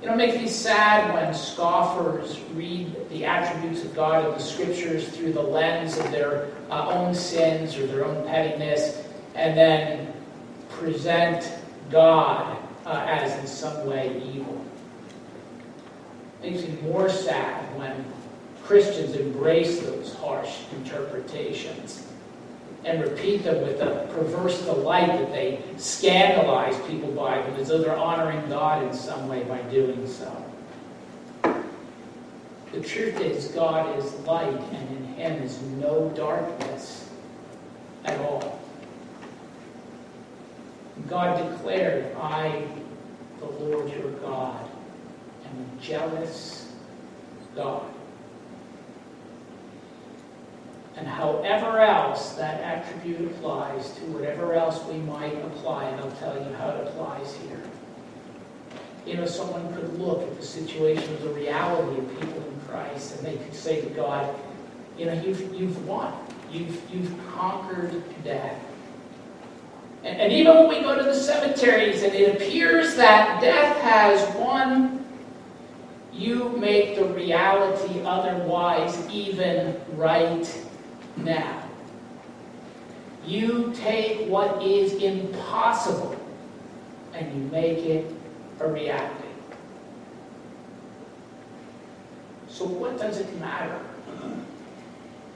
You 0.00 0.08
know, 0.08 0.14
it 0.14 0.16
makes 0.16 0.36
me 0.36 0.48
sad 0.48 1.14
when 1.14 1.32
scoffers 1.32 2.40
read 2.54 3.08
the 3.08 3.24
attributes 3.24 3.84
of 3.84 3.94
God 3.94 4.26
in 4.26 4.32
the 4.32 4.40
scriptures 4.40 5.08
through 5.08 5.32
the 5.32 5.42
lens 5.42 5.96
of 5.96 6.10
their 6.10 6.48
uh, 6.70 6.88
own 6.88 7.14
sins 7.14 7.76
or 7.76 7.86
their 7.86 8.04
own 8.04 8.26
pettiness, 8.26 9.06
and 9.36 9.56
then 9.56 10.12
present 10.70 11.52
God 11.90 12.58
uh, 12.84 13.06
as 13.08 13.38
in 13.38 13.46
some 13.46 13.86
way 13.86 14.20
evil. 14.34 14.60
It 16.42 16.50
makes 16.50 16.66
me 16.66 16.76
more 16.82 17.08
sad 17.08 17.78
when 17.78 18.04
Christians 18.64 19.14
embrace 19.14 19.80
those 19.80 20.14
harsh 20.16 20.62
interpretations 20.72 22.11
and 22.84 23.00
repeat 23.02 23.44
them 23.44 23.62
with 23.62 23.80
a 23.80 24.08
perverse 24.12 24.62
delight 24.62 25.06
that 25.06 25.32
they 25.32 25.62
scandalize 25.76 26.76
people 26.88 27.10
by 27.12 27.40
them 27.40 27.54
as 27.54 27.68
though 27.68 27.78
they're 27.78 27.96
honoring 27.96 28.48
God 28.48 28.82
in 28.82 28.92
some 28.92 29.28
way 29.28 29.44
by 29.44 29.60
doing 29.62 30.06
so. 30.06 30.44
The 32.72 32.80
truth 32.80 33.20
is, 33.20 33.48
God 33.48 33.98
is 33.98 34.14
light, 34.20 34.48
and 34.48 34.96
in 34.96 35.04
Him 35.14 35.42
is 35.42 35.60
no 35.62 36.08
darkness 36.16 37.08
at 38.04 38.18
all. 38.20 38.58
God 41.06 41.36
declared, 41.50 42.16
I, 42.16 42.66
the 43.38 43.46
Lord 43.46 43.92
your 43.92 44.10
God, 44.12 44.68
am 45.44 45.66
a 45.78 45.82
jealous 45.82 46.72
God 47.54 47.84
and 50.96 51.06
however 51.06 51.80
else 51.80 52.34
that 52.34 52.60
attribute 52.60 53.30
applies 53.30 53.92
to 53.92 54.00
whatever 54.06 54.54
else 54.54 54.84
we 54.84 54.98
might 54.98 55.34
apply, 55.44 55.84
and 55.84 56.00
I'll 56.00 56.10
tell 56.12 56.34
you 56.34 56.54
how 56.54 56.68
it 56.70 56.86
applies 56.86 57.34
here. 57.36 57.62
You 59.06 59.16
know, 59.16 59.26
someone 59.26 59.72
could 59.74 59.98
look 59.98 60.22
at 60.22 60.38
the 60.38 60.44
situation 60.44 61.12
of 61.14 61.22
the 61.22 61.30
reality 61.30 61.98
of 61.98 62.20
people 62.20 62.46
in 62.46 62.60
Christ, 62.68 63.16
and 63.16 63.26
they 63.26 63.36
could 63.42 63.54
say 63.54 63.80
to 63.80 63.88
God, 63.90 64.34
you 64.98 65.06
know, 65.06 65.14
you've, 65.14 65.54
you've 65.54 65.86
won. 65.86 66.12
You've, 66.50 66.80
you've 66.92 67.12
conquered 67.34 68.02
death. 68.22 68.62
And, 70.04 70.20
and 70.20 70.32
even 70.32 70.54
when 70.56 70.68
we 70.68 70.80
go 70.80 70.96
to 70.96 71.02
the 71.02 71.14
cemeteries 71.14 72.02
and 72.02 72.12
it 72.14 72.36
appears 72.36 72.94
that 72.96 73.40
death 73.40 73.80
has 73.80 74.36
won, 74.36 75.04
you 76.12 76.50
make 76.58 76.96
the 76.96 77.06
reality 77.06 78.02
otherwise 78.02 79.08
even 79.08 79.80
right 79.94 80.46
now. 81.16 81.68
You 83.26 83.72
take 83.74 84.28
what 84.28 84.62
is 84.62 84.94
impossible 84.94 86.16
and 87.14 87.32
you 87.34 87.50
make 87.50 87.78
it 87.78 88.12
a 88.60 88.68
reality. 88.68 89.28
So, 92.48 92.64
what 92.66 92.98
does 92.98 93.18
it 93.18 93.40
matter 93.40 93.80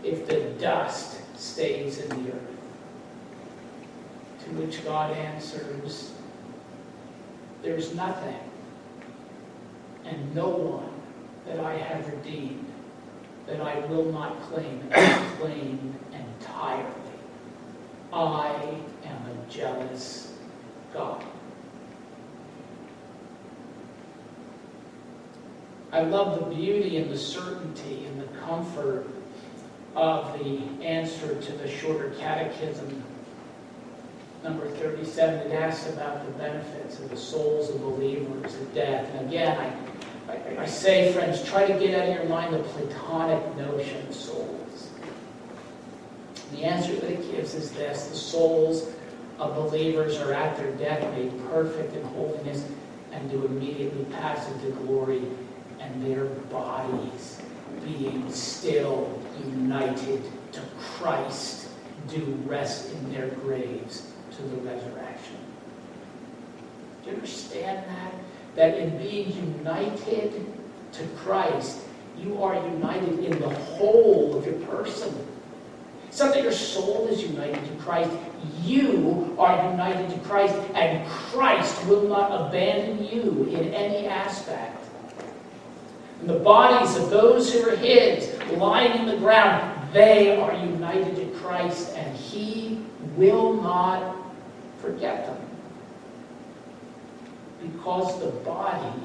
if 0.03 0.27
the 0.27 0.51
dust 0.61 1.21
stays 1.39 1.99
in 1.99 2.09
the 2.09 2.33
earth? 2.33 2.41
To 4.45 4.51
which 4.53 4.85
God 4.85 5.17
answers, 5.17 6.13
There's 7.63 7.95
nothing 7.95 8.37
and 10.05 10.35
no 10.35 10.49
one 10.49 10.91
that 11.47 11.61
I 11.65 11.77
have 11.77 12.07
redeemed 12.09 12.66
that 13.47 13.61
I 13.61 13.79
will 13.87 14.11
not 14.13 14.41
claim 14.43 14.83
and 14.93 15.39
claim 15.39 15.95
entirely. 16.13 16.93
I 18.13 18.81
am 19.05 19.17
a 19.17 19.51
jealous 19.51 20.33
God. 20.93 21.25
I 25.93 26.01
love 26.03 26.41
the 26.41 26.55
beauty 26.55 26.97
and 26.99 27.11
the 27.11 27.19
certainty 27.19 28.07
and 28.07 28.21
the 28.21 28.27
comfort 28.39 29.07
of 29.95 30.39
the 30.39 30.85
answer 30.85 31.41
to 31.41 31.53
the 31.53 31.69
shorter 31.69 32.11
catechism, 32.19 33.03
number 34.43 34.69
37. 34.69 35.51
It 35.51 35.53
asks 35.55 35.89
about 35.91 36.27
the 36.27 36.33
benefits 36.33 36.99
of 36.99 37.09
the 37.09 37.17
souls 37.17 37.71
of 37.71 37.81
believers 37.81 38.55
at 38.57 38.75
death. 38.75 39.09
And 39.15 39.29
again, 39.29 39.57
I 39.59 39.96
I, 40.59 40.67
say, 40.67 41.13
friends, 41.13 41.45
try 41.45 41.67
to 41.67 41.79
get 41.79 42.01
out 42.01 42.09
of 42.09 42.15
your 42.15 42.25
mind 42.29 42.55
the 42.55 42.61
Platonic 42.61 43.57
notion 43.57 44.07
of 44.07 44.15
souls. 44.15 44.91
The 46.53 46.65
answer 46.65 46.95
that 46.95 47.11
it 47.11 47.33
gives 47.33 47.55
is 47.55 47.73
this 47.73 48.07
the 48.07 48.17
souls 48.17 48.89
of 49.39 49.55
believers 49.55 50.19
are 50.19 50.33
at 50.33 50.57
their 50.57 50.71
death 50.73 51.03
made 51.15 51.33
perfect 51.51 51.95
in 51.95 52.03
holiness 52.05 52.67
and 53.13 53.31
do 53.31 53.45
immediately 53.45 54.05
pass 54.17 54.51
into 54.53 54.71
glory, 54.83 55.23
and 55.81 56.07
their 56.07 56.27
bodies 56.27 57.41
being 57.85 58.31
still 58.33 59.21
united 59.45 60.23
to 60.53 60.61
Christ 60.79 61.69
do 62.09 62.21
rest 62.47 62.93
in 62.93 63.13
their 63.13 63.29
graves 63.29 64.11
to 64.37 64.43
the 64.43 64.57
resurrection. 64.57 65.37
Do 67.03 67.11
you 67.11 67.17
understand 67.17 67.85
that? 67.89 68.13
That 68.57 68.79
in 68.79 68.97
being 68.99 69.31
united 69.61 70.45
to 70.93 71.07
Christ, 71.19 71.81
you 72.19 72.43
are 72.43 72.55
united 72.55 73.19
in 73.21 73.39
the 73.39 73.51
whole 73.51 74.37
of 74.37 74.47
your 74.47 74.55
person. 74.67 75.15
It's 76.09 76.19
not 76.19 76.33
that 76.33 76.43
your 76.43 76.53
soul 76.53 77.07
is 77.09 77.23
united 77.23 77.63
to 77.63 77.83
Christ. 77.83 78.11
You 78.63 79.37
are 79.39 79.71
united 79.71 80.09
to 80.11 80.19
Christ, 80.21 80.55
and 80.75 81.07
Christ 81.07 81.87
will 81.87 82.09
not 82.09 82.49
abandon 82.49 83.05
you 83.05 83.45
in 83.51 83.75
any 83.75 84.07
aspect. 84.07 84.83
And 86.21 86.31
the 86.31 86.39
bodies 86.39 86.97
of 86.97 87.11
those 87.11 87.53
who 87.53 87.69
are 87.69 87.77
His, 87.77 88.35
lying 88.53 88.99
in 88.99 89.07
the 89.07 89.19
ground, 89.19 89.93
they 89.93 90.41
are 90.41 90.55
united 90.55 91.17
to 91.17 91.27
Christ, 91.39 91.95
and 91.95 92.17
He 92.17 92.81
will 93.17 93.53
not 93.53 94.17
forget 94.81 95.27
them. 95.27 95.46
Because 97.67 98.21
the 98.21 98.31
body 98.41 99.01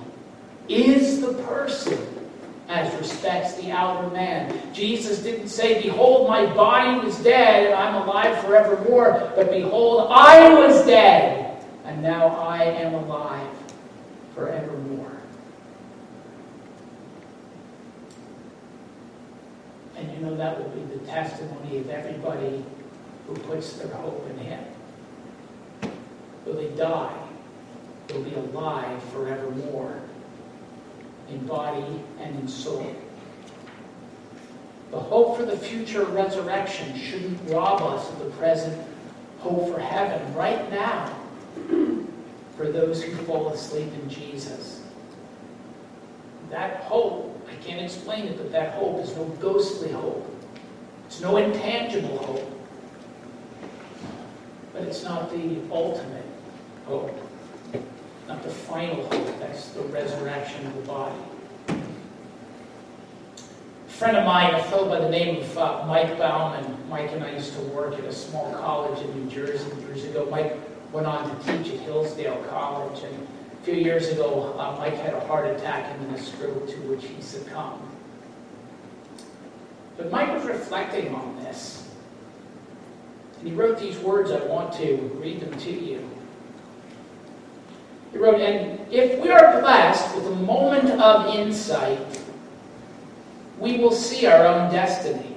is 0.70 1.22
the 1.22 1.34
person 1.44 1.98
as 2.70 2.94
respects 2.98 3.56
the 3.56 3.72
outer 3.72 4.10
man. 4.10 4.58
Jesus 4.74 5.20
didn't 5.20 5.50
say, 5.50 5.82
Behold, 5.82 6.30
my 6.30 6.46
body 6.54 7.06
was 7.06 7.18
dead, 7.24 7.66
and 7.66 7.76
I'm 7.76 8.08
alive 8.08 8.42
forevermore, 8.44 9.32
but 9.36 9.52
behold, 9.52 10.08
I 10.10 10.54
was 10.54 10.86
dead, 10.86 11.62
and 11.86 12.02
now 12.02 12.28
I 12.28 12.64
am 12.64 12.94
alive 12.94 13.50
forevermore. 14.36 15.12
And 19.98 20.12
you 20.14 20.20
know 20.20 20.36
that 20.38 20.58
will 20.58 20.70
be 20.70 20.82
the 20.96 21.06
testimony 21.06 21.80
of 21.80 21.90
everybody 21.90 22.64
who 23.28 23.36
puts 23.36 23.74
their 23.74 23.94
hope 23.96 24.28
in 24.30 24.38
Him. 24.38 24.64
Though 26.46 26.54
they 26.54 26.70
die, 26.70 27.21
they'll 28.12 28.24
be 28.24 28.36
alive 28.36 29.02
forevermore 29.06 30.02
in 31.30 31.46
body 31.46 32.02
and 32.20 32.40
in 32.40 32.48
soul. 32.48 32.96
The 34.92 35.00
hope 35.00 35.38
for 35.38 35.46
the 35.46 35.58
future 35.58 36.04
resurrection 36.04 36.98
shouldn't 36.98 37.50
rob 37.50 37.82
us 37.82 38.10
of 38.10 38.20
the 38.20 38.30
present 38.32 38.86
hope 39.40 39.74
for 39.74 39.80
heaven 39.80 40.34
right 40.36 40.70
now 40.70 41.16
for 42.58 42.68
those 42.68 43.02
who 43.02 43.16
fall 43.24 43.50
asleep 43.50 43.92
in 43.94 44.10
Jesus. 44.10 44.84
That 46.50 46.82
hope, 46.82 47.48
I 47.50 47.56
can't 47.64 47.82
explain 47.82 48.26
it, 48.26 48.38
but 48.38 48.52
that 48.52 48.74
hope 48.74 49.00
is 49.00 49.16
no 49.16 49.24
ghostly 49.40 49.92
hope. 49.92 50.28
It's 51.06 51.22
no 51.22 51.38
intangible 51.38 52.18
hope. 52.18 52.58
But 54.74 54.84
it's 54.84 55.04
not 55.04 55.32
the 55.32 55.62
ultimate 55.72 56.26
hope 56.86 57.31
not 58.32 58.44
the 58.44 58.50
final 58.50 59.04
hope, 59.08 59.40
that's 59.40 59.72
the 59.72 59.82
resurrection 59.82 60.66
of 60.66 60.74
the 60.76 60.82
body. 60.84 61.20
A 61.68 61.74
friend 63.90 64.16
of 64.16 64.24
mine, 64.26 64.56
a 64.56 64.64
fellow 64.64 64.88
by 64.88 65.00
the 65.00 65.10
name 65.10 65.44
of 65.44 65.58
uh, 65.58 65.84
Mike 65.86 66.18
Bauman, 66.18 66.78
Mike 66.90 67.12
and 67.12 67.26
I 67.26 67.34
used 67.34 67.54
to 67.56 67.62
work 67.62 67.96
at 67.96 68.06
a 68.06 68.14
small 68.14 68.54
college 68.54 69.02
in 69.02 69.14
New 69.20 69.30
Jersey 69.30 69.70
years 69.82 70.06
ago. 70.06 70.30
Mike 70.32 70.58
went 70.94 71.08
on 71.08 71.30
to 71.30 71.36
teach 71.44 71.74
at 71.74 71.82
Hillsdale 71.82 72.42
College, 72.50 73.04
and 73.04 73.28
a 73.52 73.56
few 73.66 73.76
years 73.76 74.08
ago, 74.08 74.56
uh, 74.58 74.78
Mike 74.80 74.96
had 74.96 75.14
a 75.14 75.20
heart 75.28 75.48
attack 75.48 75.94
and 75.94 76.08
then 76.08 76.16
a 76.16 76.22
stroke 76.22 76.70
to 76.70 76.78
which 76.84 77.04
he 77.06 77.22
succumbed. 77.22 77.82
But 79.98 80.10
Mike 80.10 80.34
was 80.34 80.46
reflecting 80.46 81.14
on 81.14 81.36
this, 81.44 81.86
and 83.40 83.48
he 83.50 83.54
wrote 83.54 83.78
these 83.78 84.00
words. 84.00 84.32
I 84.32 84.40
want 84.46 84.72
to 84.76 84.96
read 85.22 85.42
them 85.42 85.60
to 85.60 85.72
you. 85.72 86.10
He 88.12 88.18
wrote, 88.18 88.42
And 88.42 88.80
if 88.92 89.20
we 89.20 89.30
are 89.30 89.62
blessed 89.62 90.16
with 90.16 90.28
a 90.28 90.36
moment 90.36 90.90
of 91.02 91.34
insight, 91.36 92.00
we 93.58 93.78
will 93.78 93.92
see 93.92 94.26
our 94.26 94.46
own 94.46 94.72
destiny. 94.72 95.36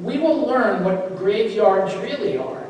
We 0.00 0.18
will 0.18 0.46
learn 0.46 0.84
what 0.84 1.16
graveyards 1.16 1.94
really 1.96 2.36
are. 2.36 2.66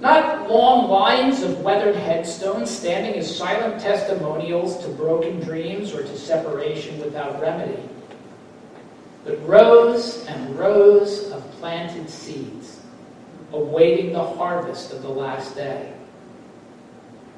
Not 0.00 0.50
long 0.50 0.88
lines 0.90 1.42
of 1.42 1.60
weathered 1.60 1.96
headstones 1.96 2.70
standing 2.70 3.14
as 3.14 3.36
silent 3.36 3.80
testimonials 3.80 4.78
to 4.84 4.88
broken 4.88 5.40
dreams 5.40 5.92
or 5.92 6.02
to 6.02 6.18
separation 6.18 6.98
without 7.00 7.40
remedy, 7.40 7.80
but 9.24 9.46
rows 9.46 10.24
and 10.26 10.58
rows 10.58 11.30
of 11.30 11.48
planted 11.52 12.10
seeds 12.10 12.80
awaiting 13.52 14.12
the 14.12 14.24
harvest 14.24 14.92
of 14.92 15.02
the 15.02 15.08
last 15.08 15.54
day 15.54 15.92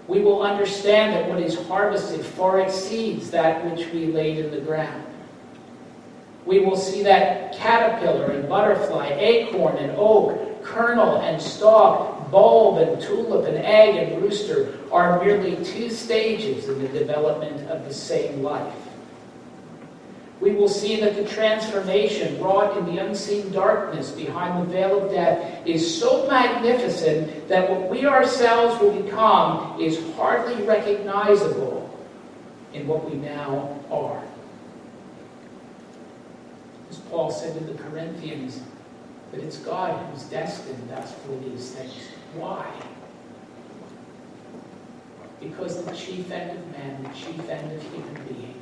we 0.07 0.21
will 0.21 0.43
understand 0.43 1.15
that 1.15 1.29
what 1.29 1.41
is 1.41 1.59
harvested 1.67 2.25
far 2.25 2.61
exceeds 2.61 3.31
that 3.31 3.65
which 3.65 3.91
we 3.93 4.07
laid 4.07 4.39
in 4.39 4.51
the 4.51 4.61
ground. 4.61 5.05
We 6.45 6.61
will 6.61 6.77
see 6.77 7.03
that 7.05 7.55
caterpillar 7.55 8.33
and 8.33 8.49
butterfly, 8.49 9.09
acorn 9.19 9.77
and 9.79 9.93
oak, 9.97 10.63
kernel 10.63 11.17
and 11.19 11.41
stalk, 11.41 12.31
bulb 12.31 12.79
and 12.79 13.01
tulip 13.01 13.47
and 13.47 13.57
egg 13.59 13.97
and 13.97 14.23
rooster 14.23 14.79
are 14.93 15.25
merely 15.25 15.63
two 15.65 15.89
stages 15.89 16.69
in 16.69 16.83
the 16.83 16.89
development 16.89 17.69
of 17.71 17.85
the 17.87 17.95
same 17.95 18.43
life 18.43 18.75
we 20.41 20.51
will 20.51 20.69
see 20.69 21.01
that 21.01 21.15
the 21.15 21.25
transformation 21.25 22.41
wrought 22.41 22.77
in 22.77 22.87
the 22.87 23.05
unseen 23.05 23.51
darkness 23.53 24.11
behind 24.11 24.63
the 24.63 24.73
veil 24.73 25.05
of 25.05 25.11
death 25.11 25.67
is 25.67 25.99
so 25.99 26.29
magnificent 26.29 27.49
that 27.49 27.71
what 27.71 27.89
we 27.89 28.05
ourselves 28.05 28.81
will 28.81 29.01
become 29.03 29.81
is 29.81 29.99
hardly 30.17 30.63
recognizable 30.65 31.89
in 32.73 32.87
what 32.87 33.09
we 33.09 33.17
now 33.17 33.79
are. 33.91 34.23
As 36.91 36.99
Paul 36.99 37.31
said 37.31 37.57
to 37.57 37.65
the 37.65 37.81
Corinthians, 37.83 38.61
that 39.35 39.43
it's 39.43 39.59
God 39.59 39.99
who's 40.07 40.25
destined 40.25 40.91
us 40.93 41.13
for 41.27 41.37
these 41.49 41.71
things. 41.71 42.09
Why? 42.35 42.71
Because 45.41 45.85
the 45.85 45.93
chief 45.93 46.31
end 46.31 46.57
of 46.57 46.71
man, 46.71 47.03
the 47.03 47.09
chief 47.09 47.49
end 47.49 47.73
of 47.73 47.83
human 47.83 48.25
beings, 48.27 48.54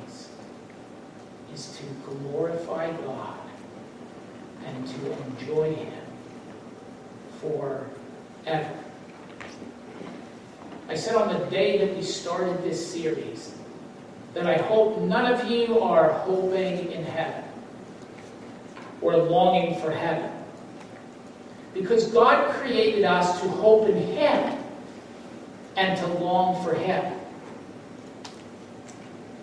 is 1.53 1.77
to 1.77 1.83
glorify 2.11 2.91
God 2.91 3.37
and 4.65 4.87
to 4.87 5.23
enjoy 5.23 5.75
Him 5.75 6.03
forever. 7.39 8.73
I 10.89 10.95
said 10.95 11.15
on 11.15 11.39
the 11.39 11.45
day 11.47 11.77
that 11.79 11.95
we 11.95 12.01
started 12.01 12.63
this 12.63 12.91
series 12.91 13.55
that 14.33 14.47
I 14.47 14.57
hope 14.57 14.99
none 15.01 15.31
of 15.31 15.49
you 15.49 15.79
are 15.79 16.11
hoping 16.11 16.91
in 16.91 17.03
heaven 17.05 17.43
or 19.01 19.15
longing 19.17 19.79
for 19.79 19.91
heaven. 19.91 20.31
Because 21.73 22.07
God 22.07 22.53
created 22.55 23.03
us 23.03 23.41
to 23.41 23.47
hope 23.47 23.89
in 23.89 23.97
Him 23.97 24.59
and 25.75 25.97
to 25.99 26.07
long 26.07 26.63
for 26.63 26.73
Him. 26.73 27.13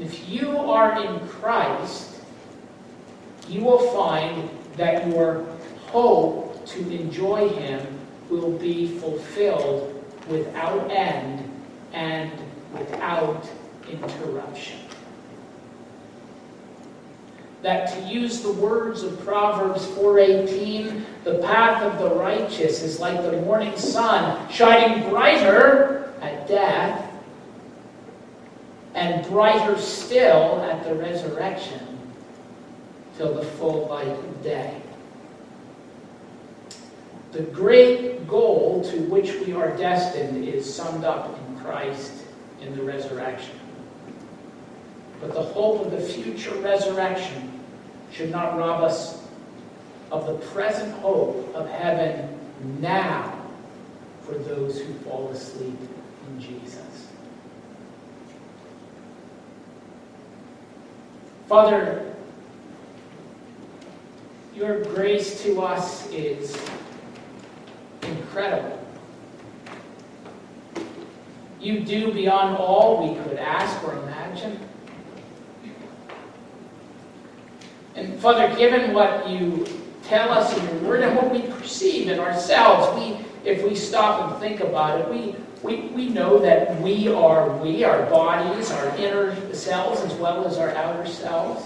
If 0.00 0.28
you 0.28 0.56
are 0.56 1.04
in 1.04 1.28
Christ, 1.40 2.20
you 3.48 3.62
will 3.62 3.92
find 3.92 4.48
that 4.76 5.08
your 5.08 5.44
hope 5.86 6.64
to 6.66 6.78
enjoy 6.90 7.48
Him 7.48 7.98
will 8.28 8.52
be 8.52 8.98
fulfilled 8.98 10.04
without 10.28 10.90
end 10.90 11.50
and 11.92 12.30
without 12.72 13.48
interruption. 13.90 14.78
That 17.62 17.92
to 17.92 18.00
use 18.08 18.40
the 18.40 18.52
words 18.52 19.02
of 19.02 19.22
Proverbs 19.24 19.84
4:18, 19.86 21.04
the 21.24 21.34
path 21.38 21.82
of 21.82 21.98
the 21.98 22.14
righteous 22.14 22.82
is 22.82 23.00
like 23.00 23.22
the 23.22 23.40
morning 23.42 23.76
sun, 23.76 24.48
shining 24.50 25.10
brighter 25.10 26.12
at 26.22 26.46
death 26.46 26.99
and 28.94 29.24
brighter 29.26 29.78
still 29.78 30.62
at 30.62 30.84
the 30.84 30.94
resurrection 30.94 31.80
till 33.16 33.34
the 33.34 33.44
full 33.44 33.86
light 33.86 34.08
of 34.08 34.42
day. 34.42 34.80
The 37.32 37.42
great 37.42 38.26
goal 38.26 38.82
to 38.90 38.96
which 39.02 39.34
we 39.46 39.52
are 39.52 39.76
destined 39.76 40.44
is 40.44 40.72
summed 40.72 41.04
up 41.04 41.38
in 41.38 41.60
Christ 41.60 42.12
in 42.60 42.76
the 42.76 42.82
resurrection. 42.82 43.58
But 45.20 45.34
the 45.34 45.42
hope 45.42 45.86
of 45.86 45.92
the 45.92 46.00
future 46.00 46.54
resurrection 46.56 47.60
should 48.10 48.30
not 48.30 48.58
rob 48.58 48.82
us 48.82 49.22
of 50.10 50.26
the 50.26 50.34
present 50.48 50.92
hope 51.00 51.54
of 51.54 51.68
heaven 51.68 52.28
now 52.80 53.38
for 54.22 54.32
those 54.32 54.80
who 54.80 54.92
fall 55.00 55.28
asleep 55.28 55.78
in 56.28 56.40
Jesus. 56.40 56.89
Father, 61.50 62.14
your 64.54 64.84
grace 64.84 65.42
to 65.42 65.62
us 65.62 66.08
is 66.12 66.56
incredible. 68.02 68.78
You 71.60 71.80
do 71.80 72.12
beyond 72.12 72.56
all 72.56 73.02
we 73.02 73.20
could 73.20 73.36
ask 73.36 73.82
or 73.82 73.94
imagine. 73.94 74.60
And 77.96 78.16
Father, 78.20 78.54
given 78.54 78.94
what 78.94 79.28
you 79.28 79.66
tell 80.04 80.30
us 80.30 80.56
in 80.56 80.64
your 80.66 80.88
word 80.88 81.02
and 81.02 81.16
what 81.16 81.32
we 81.32 81.42
perceive 81.42 82.06
in 82.06 82.20
ourselves. 82.20 82.96
We, 82.96 83.26
if 83.50 83.64
we 83.64 83.74
stop 83.74 84.30
and 84.30 84.40
think 84.40 84.60
about 84.60 85.00
it, 85.00 85.08
we, 85.10 85.34
we, 85.62 85.76
we 85.88 86.08
know 86.08 86.38
that 86.38 86.80
we 86.80 87.08
are 87.08 87.50
we, 87.58 87.84
our 87.84 88.08
bodies, 88.08 88.70
our 88.70 88.96
inner 88.96 89.54
selves, 89.54 90.00
as 90.00 90.14
well 90.14 90.46
as 90.46 90.56
our 90.56 90.70
outer 90.70 91.06
selves. 91.06 91.62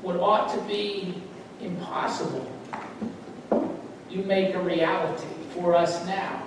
What 0.00 0.16
ought 0.16 0.54
to 0.54 0.60
be 0.62 1.14
impossible, 1.60 2.50
you 4.10 4.22
make 4.22 4.54
a 4.54 4.60
reality 4.60 5.26
for 5.54 5.74
us 5.74 6.04
now. 6.06 6.42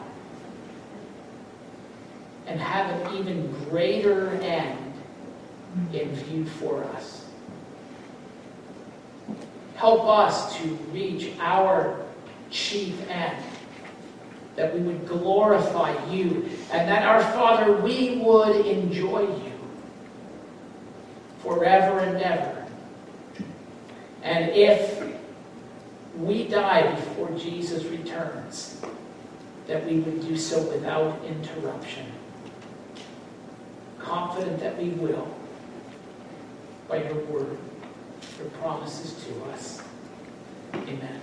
And 2.48 2.62
have 2.62 2.90
an 2.90 3.18
even 3.18 3.52
greater 3.70 4.30
end 4.42 4.94
in 5.92 6.10
view 6.16 6.46
for 6.46 6.84
us. 6.86 7.26
Help 9.76 10.06
us 10.06 10.58
to 10.58 10.68
reach 10.92 11.34
our 11.40 12.00
chief 12.50 12.96
end, 13.10 13.44
that 14.58 14.74
we 14.74 14.82
would 14.82 15.08
glorify 15.08 15.96
you, 16.10 16.50
and 16.72 16.90
that 16.90 17.04
our 17.04 17.22
Father, 17.34 17.72
we 17.74 18.18
would 18.18 18.66
enjoy 18.66 19.22
you 19.22 19.54
forever 21.40 22.00
and 22.00 22.22
ever. 22.22 22.68
And 24.24 24.50
if 24.50 25.02
we 26.18 26.48
die 26.48 26.92
before 26.96 27.30
Jesus 27.38 27.86
returns, 27.86 28.82
that 29.68 29.86
we 29.86 30.00
would 30.00 30.22
do 30.22 30.36
so 30.36 30.60
without 30.64 31.24
interruption. 31.24 32.06
Confident 34.00 34.60
that 34.60 34.82
we 34.82 34.90
will 34.90 35.34
by 36.88 37.04
your 37.04 37.16
word, 37.26 37.58
your 38.40 38.50
promises 38.62 39.24
to 39.26 39.52
us. 39.52 39.84
Amen. 40.74 41.22